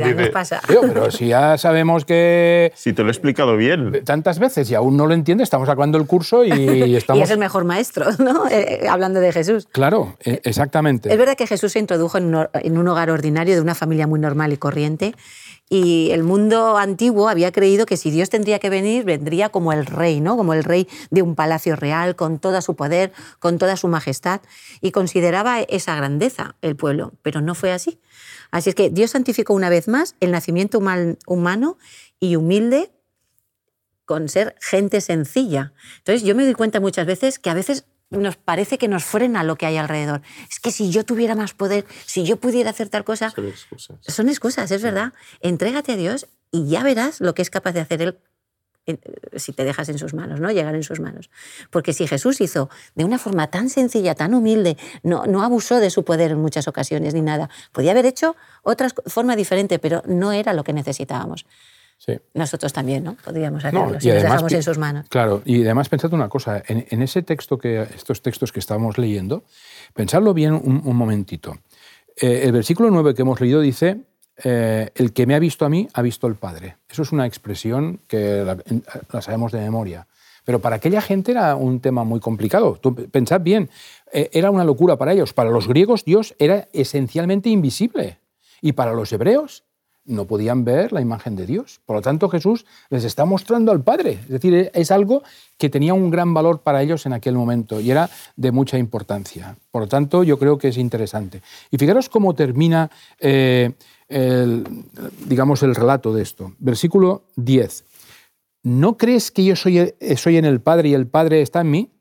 pero 0.68 1.10
si 1.10 1.28
ya 1.28 1.58
sabemos 1.58 2.04
que... 2.04 2.74
Si 2.76 2.92
te 2.92 3.04
lo 3.04 3.08
he 3.08 3.12
explicado 3.12 3.56
bien. 3.56 4.04
Tantas 4.04 4.38
veces 4.38 4.70
y 4.70 4.76
aún 4.76 4.98
no 4.98 5.08
lo 5.08 5.14
entiende, 5.14 5.46
estamos 5.46 5.70
acabando 5.70 5.98
el 5.98 6.06
curso 6.06 6.44
y 6.44 6.98
estamos... 6.98 7.20
y 7.22 7.24
es 7.24 7.32
el 7.32 7.40
mejor 7.40 7.64
maestro, 7.64 8.08
¿no? 8.20 8.44
Eh, 8.52 8.88
hablando 8.90 9.22
de 9.22 9.32
Jesús. 9.32 9.70
Claro, 9.72 10.18
e, 10.20 10.42
exactamente. 10.44 11.10
Es 11.10 11.18
verdad 11.18 11.36
que 11.38 11.48
Jesús 11.48 11.72
se 11.72 11.80
introdujo 11.80 12.18
en 12.18 12.78
un 12.78 12.88
hogar 12.90 13.10
ordinario 13.10 13.56
de 13.56 13.62
una 13.62 13.74
familia 13.74 14.06
muy 14.06 14.20
normal 14.20 14.52
y 14.52 14.58
corriente 14.58 15.16
y 15.74 16.12
el 16.12 16.24
mundo 16.24 16.78
antiguo 16.78 17.30
había 17.30 17.54
creído 17.54 17.86
que 17.86 17.96
si 17.96 18.12
Dios 18.12 18.30
tendría 18.30 18.60
que 18.60 18.70
venir, 18.70 19.06
vendría 19.06 19.48
como 19.48 19.72
el 19.72 19.86
rey, 19.86 20.20
¿no? 20.20 20.36
como 20.36 20.54
el 20.54 20.66
rey 20.66 20.86
de 21.12 21.22
un 21.22 21.34
palacio 21.34 21.78
real, 21.78 22.18
con 22.18 22.40
todo 22.40 22.62
su 22.62 22.76
poder, 22.76 23.14
con 23.40 23.58
toda 23.58 23.78
su 23.78 23.88
majestad, 23.88 24.42
y 24.82 24.92
consideraba 24.92 25.62
esa 25.62 25.96
grandeza 25.96 26.58
el 26.62 26.76
pueblo, 26.76 27.14
pero 27.22 27.40
no 27.40 27.56
fue 27.56 27.72
así. 27.72 28.02
Así 28.52 28.72
es 28.72 28.76
que 28.76 28.90
Dios 28.90 29.12
santificó 29.12 29.54
una 29.54 29.70
vez 29.70 29.88
más 29.88 30.18
el 30.20 30.32
nacimiento 30.32 30.78
humano 31.26 31.78
y 32.20 32.36
humilde 32.36 32.92
con 34.04 34.28
ser 34.28 34.58
gente 34.60 35.00
sencilla. 35.00 35.72
Entonces 36.00 36.24
yo 36.24 36.36
me 36.36 36.44
doy 36.44 36.54
cuenta 36.54 36.82
muchas 36.82 37.06
veces 37.08 37.40
que 37.40 37.50
a 37.50 37.54
veces 37.54 37.86
nos 38.12 38.36
parece 38.36 38.78
que 38.78 38.88
nos 38.88 39.04
frena 39.04 39.43
lo 39.43 39.56
que 39.56 39.65
hay 39.65 39.78
alrededor. 39.78 40.21
Es 40.50 40.60
que 40.60 40.71
si 40.71 40.91
yo 40.91 41.04
tuviera 41.06 41.36
más 41.36 41.54
poder, 41.54 41.86
si 42.06 42.24
yo 42.24 42.38
pudiera 42.38 42.69
hacer 42.69 42.89
tal 42.89 43.04
cosa... 43.04 43.32
Son 43.32 43.47
excusas. 43.47 43.97
Son 44.02 44.30
excusas, 44.30 44.71
es 44.71 44.82
verdad. 44.82 45.13
Entrégate 45.39 45.93
a 45.93 45.95
Dios 45.95 46.28
y 46.52 46.67
ya 46.67 46.84
verás 46.84 47.21
lo 47.21 47.34
que 47.34 47.41
es 47.41 47.50
capaz 47.50 47.71
de 47.71 47.80
hacer 47.80 48.02
Él 48.02 48.17
si 49.36 49.54
te 49.54 49.63
dejas 49.63 49.89
en 49.89 50.00
sus 50.00 50.13
manos, 50.13 50.39
¿no? 50.39 50.52
Llegar 50.52 50.74
en 50.76 50.84
sus 50.84 51.00
manos. 51.00 51.30
Porque 51.69 51.93
si 51.93 52.08
Jesús 52.08 52.41
hizo 52.41 52.69
de 52.95 53.06
una 53.06 53.19
forma 53.19 53.47
tan 53.47 53.69
sencilla, 53.69 54.15
tan 54.15 54.34
humilde, 54.34 54.78
no, 55.04 55.26
no 55.28 55.43
abusó 55.43 55.80
de 55.80 55.89
su 55.89 56.04
poder 56.04 56.32
en 56.32 56.39
muchas 56.39 56.67
ocasiones 56.67 57.13
ni 57.13 57.21
nada, 57.21 57.50
podía 57.71 57.91
haber 57.91 58.06
hecho 58.06 58.36
otra 58.63 58.89
forma 59.06 59.36
diferente, 59.36 59.80
pero 59.80 60.02
no 60.08 60.32
era 60.32 60.54
lo 60.54 60.63
que 60.63 60.74
necesitábamos. 60.74 61.45
Nosotros 62.34 62.74
también, 62.74 63.04
¿no? 63.04 63.16
Podríamos 63.24 63.64
hacerlo 63.64 64.00
si 64.00 64.10
nos 64.10 64.24
dejamos 64.24 64.52
en 64.54 64.64
sus 64.64 64.78
manos. 64.78 65.06
Claro, 65.10 65.42
y 65.46 65.64
además 65.64 65.90
pensad 65.90 66.12
una 66.14 66.30
cosa, 66.30 66.64
en, 66.68 67.02
ese 67.02 67.22
texto 67.22 67.58
que, 67.58 67.82
estos 67.82 68.22
textos 68.22 68.52
que 68.52 68.60
estábamos 68.60 68.98
leyendo, 68.98 69.44
pensadlo 69.94 70.34
bien 70.34 70.54
un, 70.54 70.96
momentito. 70.96 71.58
Eh, 72.20 72.42
el 72.44 72.52
versículo 72.52 72.90
9 72.90 73.14
que 73.14 73.22
hemos 73.22 73.40
leído 73.40 73.62
dice, 73.62 74.02
eh, 74.44 74.90
el 74.96 75.14
que 75.14 75.28
me 75.28 75.36
ha 75.36 75.40
visto 75.40 75.66
a 75.66 75.70
mí 75.70 75.88
ha 75.94 76.02
visto 76.02 76.28
al 76.28 76.36
Padre. 76.36 76.78
Eso 76.90 77.04
es 77.04 77.12
una 77.12 77.26
expresión 77.26 78.00
que 78.08 78.44
la, 78.44 79.22
sabemos 79.22 79.52
de 79.52 79.60
memoria. 79.60 80.08
Pero 80.44 80.60
para 80.60 80.78
aquella 80.78 81.02
gente 81.02 81.32
era 81.32 81.56
un 81.56 81.82
tema 81.82 82.04
muy 82.04 82.20
complicado. 82.20 82.80
pensad 83.12 83.42
bien, 83.42 83.70
eh, 84.12 84.30
era 84.34 84.50
una 84.50 84.64
locura 84.64 84.98
para 84.98 85.14
ellos. 85.14 85.34
Para 85.34 85.52
los 85.52 85.68
griegos 85.68 86.04
Dios 86.04 86.34
era 86.40 86.68
esencialmente 86.74 87.50
invisible. 87.50 88.18
Y 88.60 88.72
para 88.74 88.94
los 88.94 89.12
hebreos 89.14 89.64
no 90.12 90.26
podían 90.26 90.63
ver 90.63 90.91
la 90.91 91.02
imagen 91.02 91.36
de 91.36 91.45
Dios. 91.45 91.80
Por 91.86 91.95
lo 91.95 92.02
tanto, 92.02 92.30
Jesús 92.30 92.65
les 92.89 93.04
está 93.04 93.26
mostrando 93.26 93.71
al 93.71 93.84
Padre. 93.84 94.19
Es 94.24 94.30
decir, 94.30 94.69
es 94.74 94.91
algo 94.91 95.24
que 95.58 95.69
tenía 95.69 95.93
un 95.93 96.10
gran 96.10 96.34
valor 96.34 96.62
para 96.62 96.82
ellos 96.82 97.06
en 97.06 97.13
aquel 97.13 97.36
momento 97.36 97.80
y 97.80 97.91
era 97.91 98.10
de 98.36 98.52
mucha 98.52 98.78
importancia. 98.78 99.56
Por 99.71 99.84
lo 99.84 99.88
tanto, 99.88 100.24
yo 100.24 100.38
creo 100.38 100.58
que 100.58 100.67
es 100.67 100.78
interesante. 100.78 101.41
Y 101.69 101.78
fijaros 101.78 102.10
cómo 102.10 102.36
termina, 102.36 102.91
eh, 103.19 103.71
el, 104.08 104.65
digamos, 105.26 105.63
el 105.63 105.76
relato 105.76 106.13
de 106.13 106.21
esto. 106.21 106.54
Versículo 106.60 107.24
10. 107.36 107.86
¿No 108.63 108.97
crees 108.97 109.32
que 109.32 109.43
yo 109.43 109.56
soy, 109.56 109.93
soy 110.17 110.38
en 110.38 110.45
el 110.45 110.62
Padre 110.62 110.89
y 110.89 110.93
el 110.93 111.08
Padre 111.08 111.41
está 111.41 111.62
en 111.62 111.71
mí? 111.71 111.91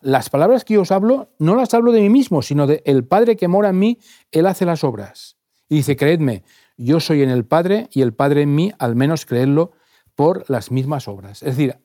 Las 0.00 0.30
palabras 0.30 0.64
que 0.64 0.74
yo 0.74 0.82
os 0.82 0.92
hablo 0.92 1.28
no 1.38 1.56
las 1.56 1.74
hablo 1.74 1.92
de 1.92 2.00
mí 2.00 2.08
mismo, 2.08 2.42
sino 2.42 2.66
de 2.66 2.82
el 2.86 3.04
Padre 3.04 3.36
que 3.36 3.48
mora 3.48 3.70
en 3.70 3.78
mí, 3.78 3.98
Él 4.30 4.46
hace 4.46 4.64
las 4.64 4.84
obras. 4.84 5.36
Y 5.68 5.76
dice, 5.76 5.96
creedme, 5.96 6.44
yo 6.78 7.00
soy 7.00 7.22
en 7.22 7.28
el 7.28 7.44
Padre 7.44 7.88
y 7.92 8.00
el 8.00 8.14
Padre 8.14 8.42
en 8.42 8.54
mí, 8.54 8.72
al 8.78 8.96
menos 8.96 9.26
creedlo 9.26 9.72
por 10.14 10.48
las 10.48 10.70
mismas 10.70 11.08
obras. 11.08 11.42
Es 11.42 11.56
decir, 11.56 11.76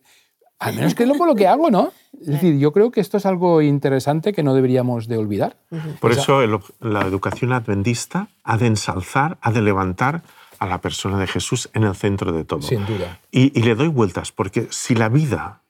al 0.59 0.75
menos 0.75 0.95
creedlo 0.95 1.15
por 1.15 1.27
lo 1.27 1.35
que 1.35 1.47
hago, 1.47 1.69
¿no? 1.69 1.91
Es 2.21 2.27
decir, 2.27 2.57
yo 2.57 2.71
creo 2.71 2.91
que 2.91 3.01
esto 3.01 3.17
es 3.17 3.25
algo 3.25 3.61
interesante 3.61 4.31
que 4.31 4.43
no 4.43 4.53
deberíamos 4.53 5.07
de 5.07 5.17
olvidar. 5.17 5.57
Por 5.99 6.11
eso 6.11 6.39
la 6.79 7.01
educación 7.01 7.51
adventista 7.51 8.29
ha 8.43 8.57
de 8.57 8.67
ensalzar, 8.67 9.37
ha 9.41 9.51
de 9.51 9.61
levantar 9.61 10.21
a 10.59 10.67
la 10.67 10.79
persona 10.79 11.19
de 11.19 11.27
Jesús 11.27 11.69
en 11.73 11.83
el 11.83 11.95
centro 11.95 12.31
de 12.31 12.45
todo. 12.45 12.61
Sin 12.61 12.85
duda. 12.85 13.19
Y, 13.31 13.57
y 13.59 13.63
le 13.63 13.75
doy 13.75 13.89
vueltas, 13.89 14.31
porque 14.31 14.67
si 14.69 14.95
la 14.95 15.09
vida, 15.09 15.61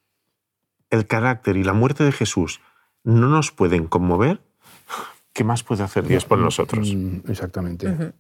el 0.92 1.08
carácter 1.08 1.58
y 1.58 1.64
la 1.64 1.74
muerte 1.74 2.04
de 2.04 2.12
Jesús 2.12 2.60
no 3.04 3.28
nos 3.28 3.52
pueden 3.52 3.88
conmover, 3.88 4.42
¿qué 5.34 5.44
más 5.44 5.64
puede 5.64 5.84
hacer 5.84 6.06
Dios 6.06 6.26
por 6.26 6.38
nosotros? 6.38 6.94
Mm, 6.94 7.30
exactamente. 7.30 8.14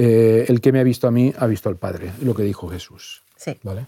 Eh, 0.00 0.44
el 0.46 0.60
que 0.60 0.70
me 0.70 0.78
ha 0.78 0.84
visto 0.84 1.08
a 1.08 1.10
mí 1.10 1.32
ha 1.36 1.46
visto 1.48 1.68
al 1.68 1.74
Padre, 1.74 2.12
lo 2.22 2.32
que 2.32 2.44
dijo 2.44 2.68
Jesús. 2.68 3.24
Sí. 3.36 3.58
¿Vale? 3.64 3.86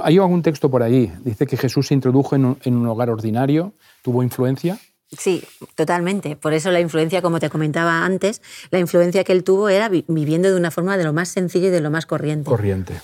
hay 0.00 0.16
algún 0.18 0.42
texto 0.42 0.70
por 0.70 0.84
ahí. 0.84 1.12
Dice 1.24 1.44
que 1.44 1.56
Jesús 1.56 1.88
se 1.88 1.94
introdujo 1.94 2.36
en 2.36 2.44
un, 2.44 2.86
hogar 2.86 3.10
ordinario, 3.10 3.72
tuvo 4.02 4.22
influencia. 4.22 4.78
Sí, 5.10 5.42
totalmente. 5.74 6.36
Por 6.36 6.52
eso 6.52 6.70
la 6.70 6.78
influencia, 6.78 7.20
como 7.20 7.40
te 7.40 7.50
comentaba 7.50 8.04
antes, 8.04 8.42
la 8.70 8.78
influencia 8.78 9.24
que 9.24 9.32
él 9.32 9.42
tuvo 9.42 9.68
era 9.68 9.88
viviendo 9.88 10.48
de 10.48 10.56
una 10.56 10.70
forma 10.70 10.96
de 10.96 11.02
lo 11.02 11.12
más 11.12 11.30
sencilla 11.30 11.66
y 11.66 11.70
de 11.70 11.80
lo 11.80 11.90
más 11.90 12.06
corriente. 12.06 12.48
Corriente. 12.48 12.94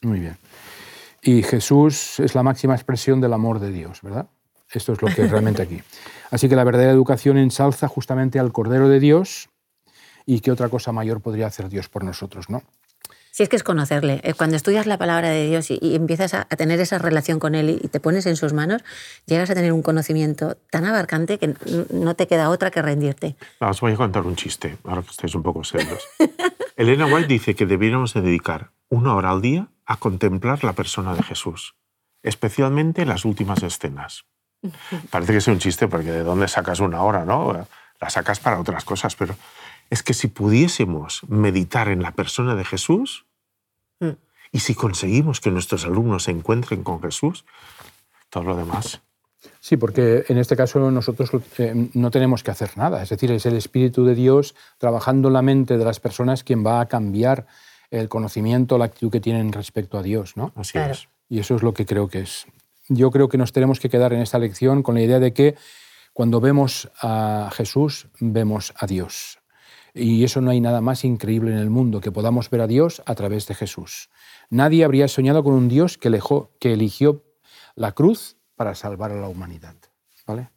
Muy 0.00 0.20
bien. 0.20 0.38
Y 1.20 1.42
Jesús 1.42 2.18
es 2.18 2.34
la 2.34 2.42
máxima 2.42 2.74
expresión 2.74 3.20
del 3.20 3.34
amor 3.34 3.60
de 3.60 3.70
Dios, 3.70 4.00
¿verdad? 4.00 4.28
Esto 4.72 4.94
es 4.94 5.02
lo 5.02 5.08
que 5.08 5.22
es 5.22 5.30
realmente 5.30 5.60
aquí. 5.60 5.82
Así 6.30 6.48
que 6.48 6.56
la 6.56 6.64
verdadera 6.64 6.92
educación 6.92 7.36
ensalza 7.36 7.88
justamente 7.88 8.38
al 8.38 8.52
Cordero 8.52 8.88
de 8.88 9.00
Dios 9.00 9.50
y 10.26 10.40
qué 10.40 10.50
otra 10.50 10.68
cosa 10.68 10.92
mayor 10.92 11.20
podría 11.20 11.46
hacer 11.46 11.68
Dios 11.68 11.88
por 11.88 12.04
nosotros, 12.04 12.48
¿no? 12.48 12.62
Si 13.34 13.42
es 13.42 13.48
que 13.48 13.56
es 13.56 13.64
conocerle. 13.64 14.20
Eh, 14.22 14.32
cuando 14.34 14.54
estudias 14.54 14.86
la 14.86 14.96
palabra 14.96 15.28
de 15.28 15.48
Dios 15.48 15.68
y, 15.68 15.96
empiezas 15.96 16.34
a, 16.34 16.44
tener 16.44 16.78
esa 16.78 16.98
relación 16.98 17.40
con 17.40 17.56
Él 17.56 17.80
y 17.82 17.88
te 17.88 17.98
pones 17.98 18.26
en 18.26 18.36
sus 18.36 18.52
manos, 18.52 18.84
llegas 19.26 19.50
a 19.50 19.54
tener 19.54 19.72
un 19.72 19.82
conocimiento 19.82 20.56
tan 20.70 20.84
abarcante 20.84 21.38
que 21.38 21.52
no 21.90 22.14
te 22.14 22.28
queda 22.28 22.48
otra 22.48 22.70
que 22.70 22.80
rendirte. 22.80 23.34
os 23.58 23.80
voy 23.80 23.94
a 23.94 23.96
contar 23.96 24.22
un 24.22 24.36
chiste, 24.36 24.78
ahora 24.84 25.02
que 25.02 25.10
estáis 25.10 25.34
un 25.34 25.42
poco 25.42 25.64
serios. 25.64 26.06
Elena 26.76 27.06
White 27.06 27.26
dice 27.26 27.56
que 27.56 27.66
debiéramos 27.66 28.14
dedicar 28.14 28.70
una 28.88 29.16
hora 29.16 29.32
al 29.32 29.42
día 29.42 29.66
a 29.84 29.96
contemplar 29.96 30.62
la 30.62 30.74
persona 30.74 31.12
de 31.16 31.24
Jesús, 31.24 31.74
especialmente 32.22 33.04
las 33.04 33.24
últimas 33.24 33.64
escenas. 33.64 34.26
Parece 35.10 35.32
que 35.32 35.38
es 35.38 35.48
un 35.48 35.58
chiste 35.58 35.88
porque 35.88 36.12
de 36.12 36.22
dónde 36.22 36.46
sacas 36.46 36.78
una 36.78 37.02
hora, 37.02 37.24
¿no? 37.24 37.66
La 38.00 38.10
sacas 38.10 38.38
para 38.38 38.60
otras 38.60 38.84
cosas, 38.84 39.16
pero 39.16 39.34
es 39.90 40.02
que 40.02 40.14
si 40.14 40.28
pudiésemos 40.28 41.22
meditar 41.28 41.88
en 41.88 42.02
la 42.02 42.12
persona 42.12 42.54
de 42.54 42.64
Jesús 42.64 43.26
mm. 44.00 44.10
y 44.52 44.60
si 44.60 44.74
conseguimos 44.74 45.40
que 45.40 45.50
nuestros 45.50 45.84
alumnos 45.84 46.24
se 46.24 46.30
encuentren 46.30 46.82
con 46.82 47.00
Jesús, 47.00 47.44
todo 48.30 48.44
lo 48.44 48.56
demás. 48.56 49.02
Sí, 49.60 49.76
porque 49.76 50.24
en 50.28 50.38
este 50.38 50.56
caso 50.56 50.90
nosotros 50.90 51.30
eh, 51.58 51.88
no 51.94 52.10
tenemos 52.10 52.42
que 52.42 52.50
hacer 52.50 52.76
nada, 52.76 53.02
es 53.02 53.10
decir, 53.10 53.30
es 53.30 53.46
el 53.46 53.56
Espíritu 53.56 54.04
de 54.04 54.14
Dios 54.14 54.54
trabajando 54.78 55.28
en 55.28 55.34
la 55.34 55.42
mente 55.42 55.78
de 55.78 55.84
las 55.84 56.00
personas 56.00 56.44
quien 56.44 56.64
va 56.64 56.80
a 56.80 56.86
cambiar 56.86 57.46
el 57.90 58.08
conocimiento, 58.08 58.78
la 58.78 58.86
actitud 58.86 59.10
que 59.10 59.20
tienen 59.20 59.52
respecto 59.52 59.98
a 59.98 60.02
Dios, 60.02 60.36
¿no? 60.36 60.52
Así 60.56 60.78
es. 60.78 61.08
Y 61.28 61.38
eso 61.38 61.54
es 61.54 61.62
lo 61.62 61.74
que 61.74 61.86
creo 61.86 62.08
que 62.08 62.20
es. 62.20 62.46
Yo 62.88 63.10
creo 63.10 63.28
que 63.28 63.38
nos 63.38 63.52
tenemos 63.52 63.80
que 63.80 63.88
quedar 63.88 64.12
en 64.12 64.20
esta 64.20 64.38
lección 64.38 64.82
con 64.82 64.94
la 64.94 65.02
idea 65.02 65.20
de 65.20 65.32
que 65.32 65.54
cuando 66.12 66.40
vemos 66.40 66.90
a 67.00 67.50
Jesús, 67.52 68.08
vemos 68.20 68.74
a 68.76 68.86
Dios. 68.86 69.38
Y 69.94 70.24
eso 70.24 70.40
no 70.40 70.50
hay 70.50 70.60
nada 70.60 70.80
más 70.80 71.04
increíble 71.04 71.52
en 71.52 71.58
el 71.58 71.70
mundo, 71.70 72.00
que 72.00 72.10
podamos 72.10 72.50
ver 72.50 72.60
a 72.62 72.66
Dios 72.66 73.02
a 73.06 73.14
través 73.14 73.46
de 73.46 73.54
Jesús. 73.54 74.10
Nadie 74.50 74.84
habría 74.84 75.06
soñado 75.06 75.44
con 75.44 75.54
un 75.54 75.68
Dios 75.68 75.98
que, 75.98 76.20
que 76.58 76.72
eligió 76.72 77.22
la 77.76 77.92
cruz 77.92 78.36
para 78.56 78.74
salvar 78.74 79.12
a 79.12 79.20
la 79.20 79.28
humanidad. 79.28 79.76
¿vale? 80.26 80.50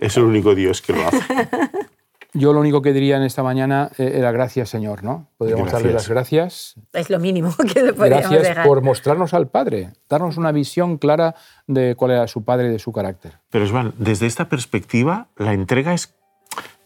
Es 0.00 0.16
el 0.16 0.24
único 0.24 0.54
Dios 0.54 0.82
que 0.82 0.92
lo 0.92 1.06
hace. 1.06 1.18
Yo 2.36 2.52
lo 2.52 2.58
único 2.58 2.82
que 2.82 2.92
diría 2.92 3.16
en 3.16 3.22
esta 3.22 3.44
mañana 3.44 3.92
eh, 3.96 4.14
era 4.16 4.32
gracias, 4.32 4.68
Señor, 4.68 5.04
¿no? 5.04 5.28
Podríamos 5.38 5.70
darle 5.70 5.92
las 5.92 6.08
gracias. 6.08 6.74
Es 6.92 7.08
lo 7.08 7.20
mínimo 7.20 7.54
que 7.72 7.80
le 7.80 7.92
podríamos 7.92 8.28
Gracias 8.28 8.66
por 8.66 8.82
mostrarnos 8.82 9.32
al 9.34 9.46
Padre, 9.46 9.92
darnos 10.08 10.36
una 10.36 10.50
visión 10.50 10.98
clara 10.98 11.36
de 11.68 11.94
cuál 11.94 12.10
era 12.10 12.26
su 12.26 12.42
Padre 12.44 12.68
y 12.68 12.70
de 12.72 12.80
su 12.80 12.90
carácter. 12.90 13.38
Pero, 13.50 13.68
Juan, 13.68 13.94
desde 13.98 14.26
esta 14.26 14.48
perspectiva, 14.48 15.28
la 15.36 15.52
entrega 15.52 15.94
es 15.94 16.12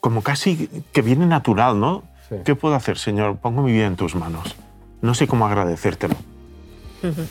como 0.01 0.23
casi 0.23 0.69
que 0.93 1.03
viene 1.03 1.27
natural, 1.27 1.79
¿no? 1.79 2.03
¿Qué 2.45 2.55
puedo 2.55 2.75
hacer, 2.75 2.99
Señor? 2.99 3.37
Pongo 3.37 3.63
mi 3.63 3.73
vida 3.73 3.87
en 3.87 3.97
tus 3.97 4.15
manos. 4.15 4.55
No 5.01 5.15
sé 5.15 5.27
cómo 5.27 5.47
agradecértelo. 5.47 6.15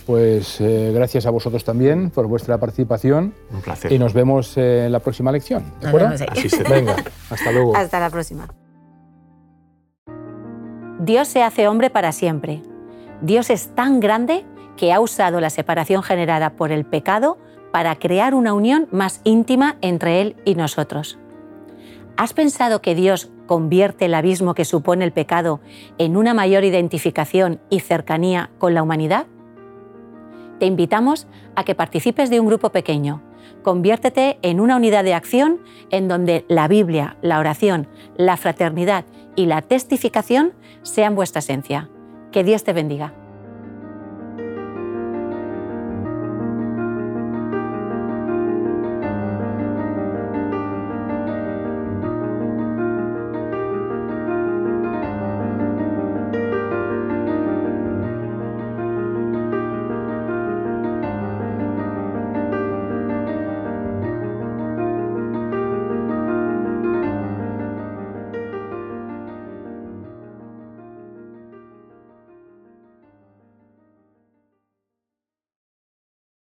Pues 0.06 0.62
eh, 0.62 0.91
gracias 0.93 1.25
a 1.25 1.30
vosotros 1.30 1.63
también 1.63 2.10
por 2.10 2.25
vuestra 2.27 2.58
participación. 2.58 3.34
Un 3.51 3.62
placer. 3.62 3.91
Y 3.91 3.99
nos 3.99 4.13
vemos 4.13 4.58
en 4.58 4.91
la 4.91 4.99
próxima 4.99 5.32
lección. 5.32 5.63
¿De 5.82 5.89
acuerdo? 5.89 6.15
Así 6.30 6.49
se 6.49 6.63
Venga, 6.63 6.95
hasta 7.30 7.51
luego. 7.51 7.75
Hasta 7.75 7.99
la 7.99 8.10
próxima. 8.10 8.47
Dios 10.99 11.27
se 11.27 11.43
hace 11.43 11.67
hombre 11.67 11.89
para 11.89 12.12
siempre. 12.12 12.62
Dios 13.21 13.49
es 13.49 13.75
tan 13.75 13.99
grande 13.99 14.45
que 14.77 14.93
ha 14.93 14.99
usado 14.99 15.41
la 15.41 15.49
separación 15.49 16.01
generada 16.01 16.51
por 16.51 16.71
el 16.71 16.86
pecado 16.86 17.38
para 17.71 17.95
crear 17.95 18.34
una 18.34 18.53
unión 18.53 18.88
más 18.91 19.21
íntima 19.23 19.77
entre 19.82 20.21
Él 20.21 20.36
y 20.45 20.56
nosotros. 20.56 21.19
¿Has 22.17 22.34
pensado 22.34 22.82
que 22.82 22.95
Dios 22.95 23.30
convierte 23.45 24.06
el 24.06 24.15
abismo 24.15 24.56
que 24.56 24.65
supone 24.65 25.06
el 25.06 25.12
pecado 25.12 25.62
en 25.99 26.17
una 26.17 26.34
mayor 26.34 26.63
identificación 26.63 27.60
y 27.69 27.82
cercanía 27.82 28.49
con 28.58 28.73
la 28.73 28.82
humanidad? 28.82 29.27
Te 30.60 30.65
invitamos 30.65 31.27
a 31.56 31.63
que 31.63 31.75
participes 31.75 32.32
de 32.32 32.39
un 32.39 32.47
grupo 32.47 32.71
pequeño. 32.71 33.21
Conviértete 33.62 34.39
en 34.41 34.60
una 34.60 34.77
unidad 34.77 35.03
de 35.03 35.13
acción 35.13 35.60
en 35.91 36.08
donde 36.08 36.43
la 36.47 36.67
Biblia, 36.67 37.17
la 37.21 37.38
oración, 37.38 37.88
la 38.17 38.36
fraternidad 38.36 39.06
y 39.36 39.45
la 39.45 39.62
testificación 39.62 40.53
sean 40.82 41.13
vuestra 41.13 41.39
esencia. 41.39 41.88
Que 42.32 42.43
Dios 42.43 42.63
te 42.63 42.73
bendiga. 42.73 43.13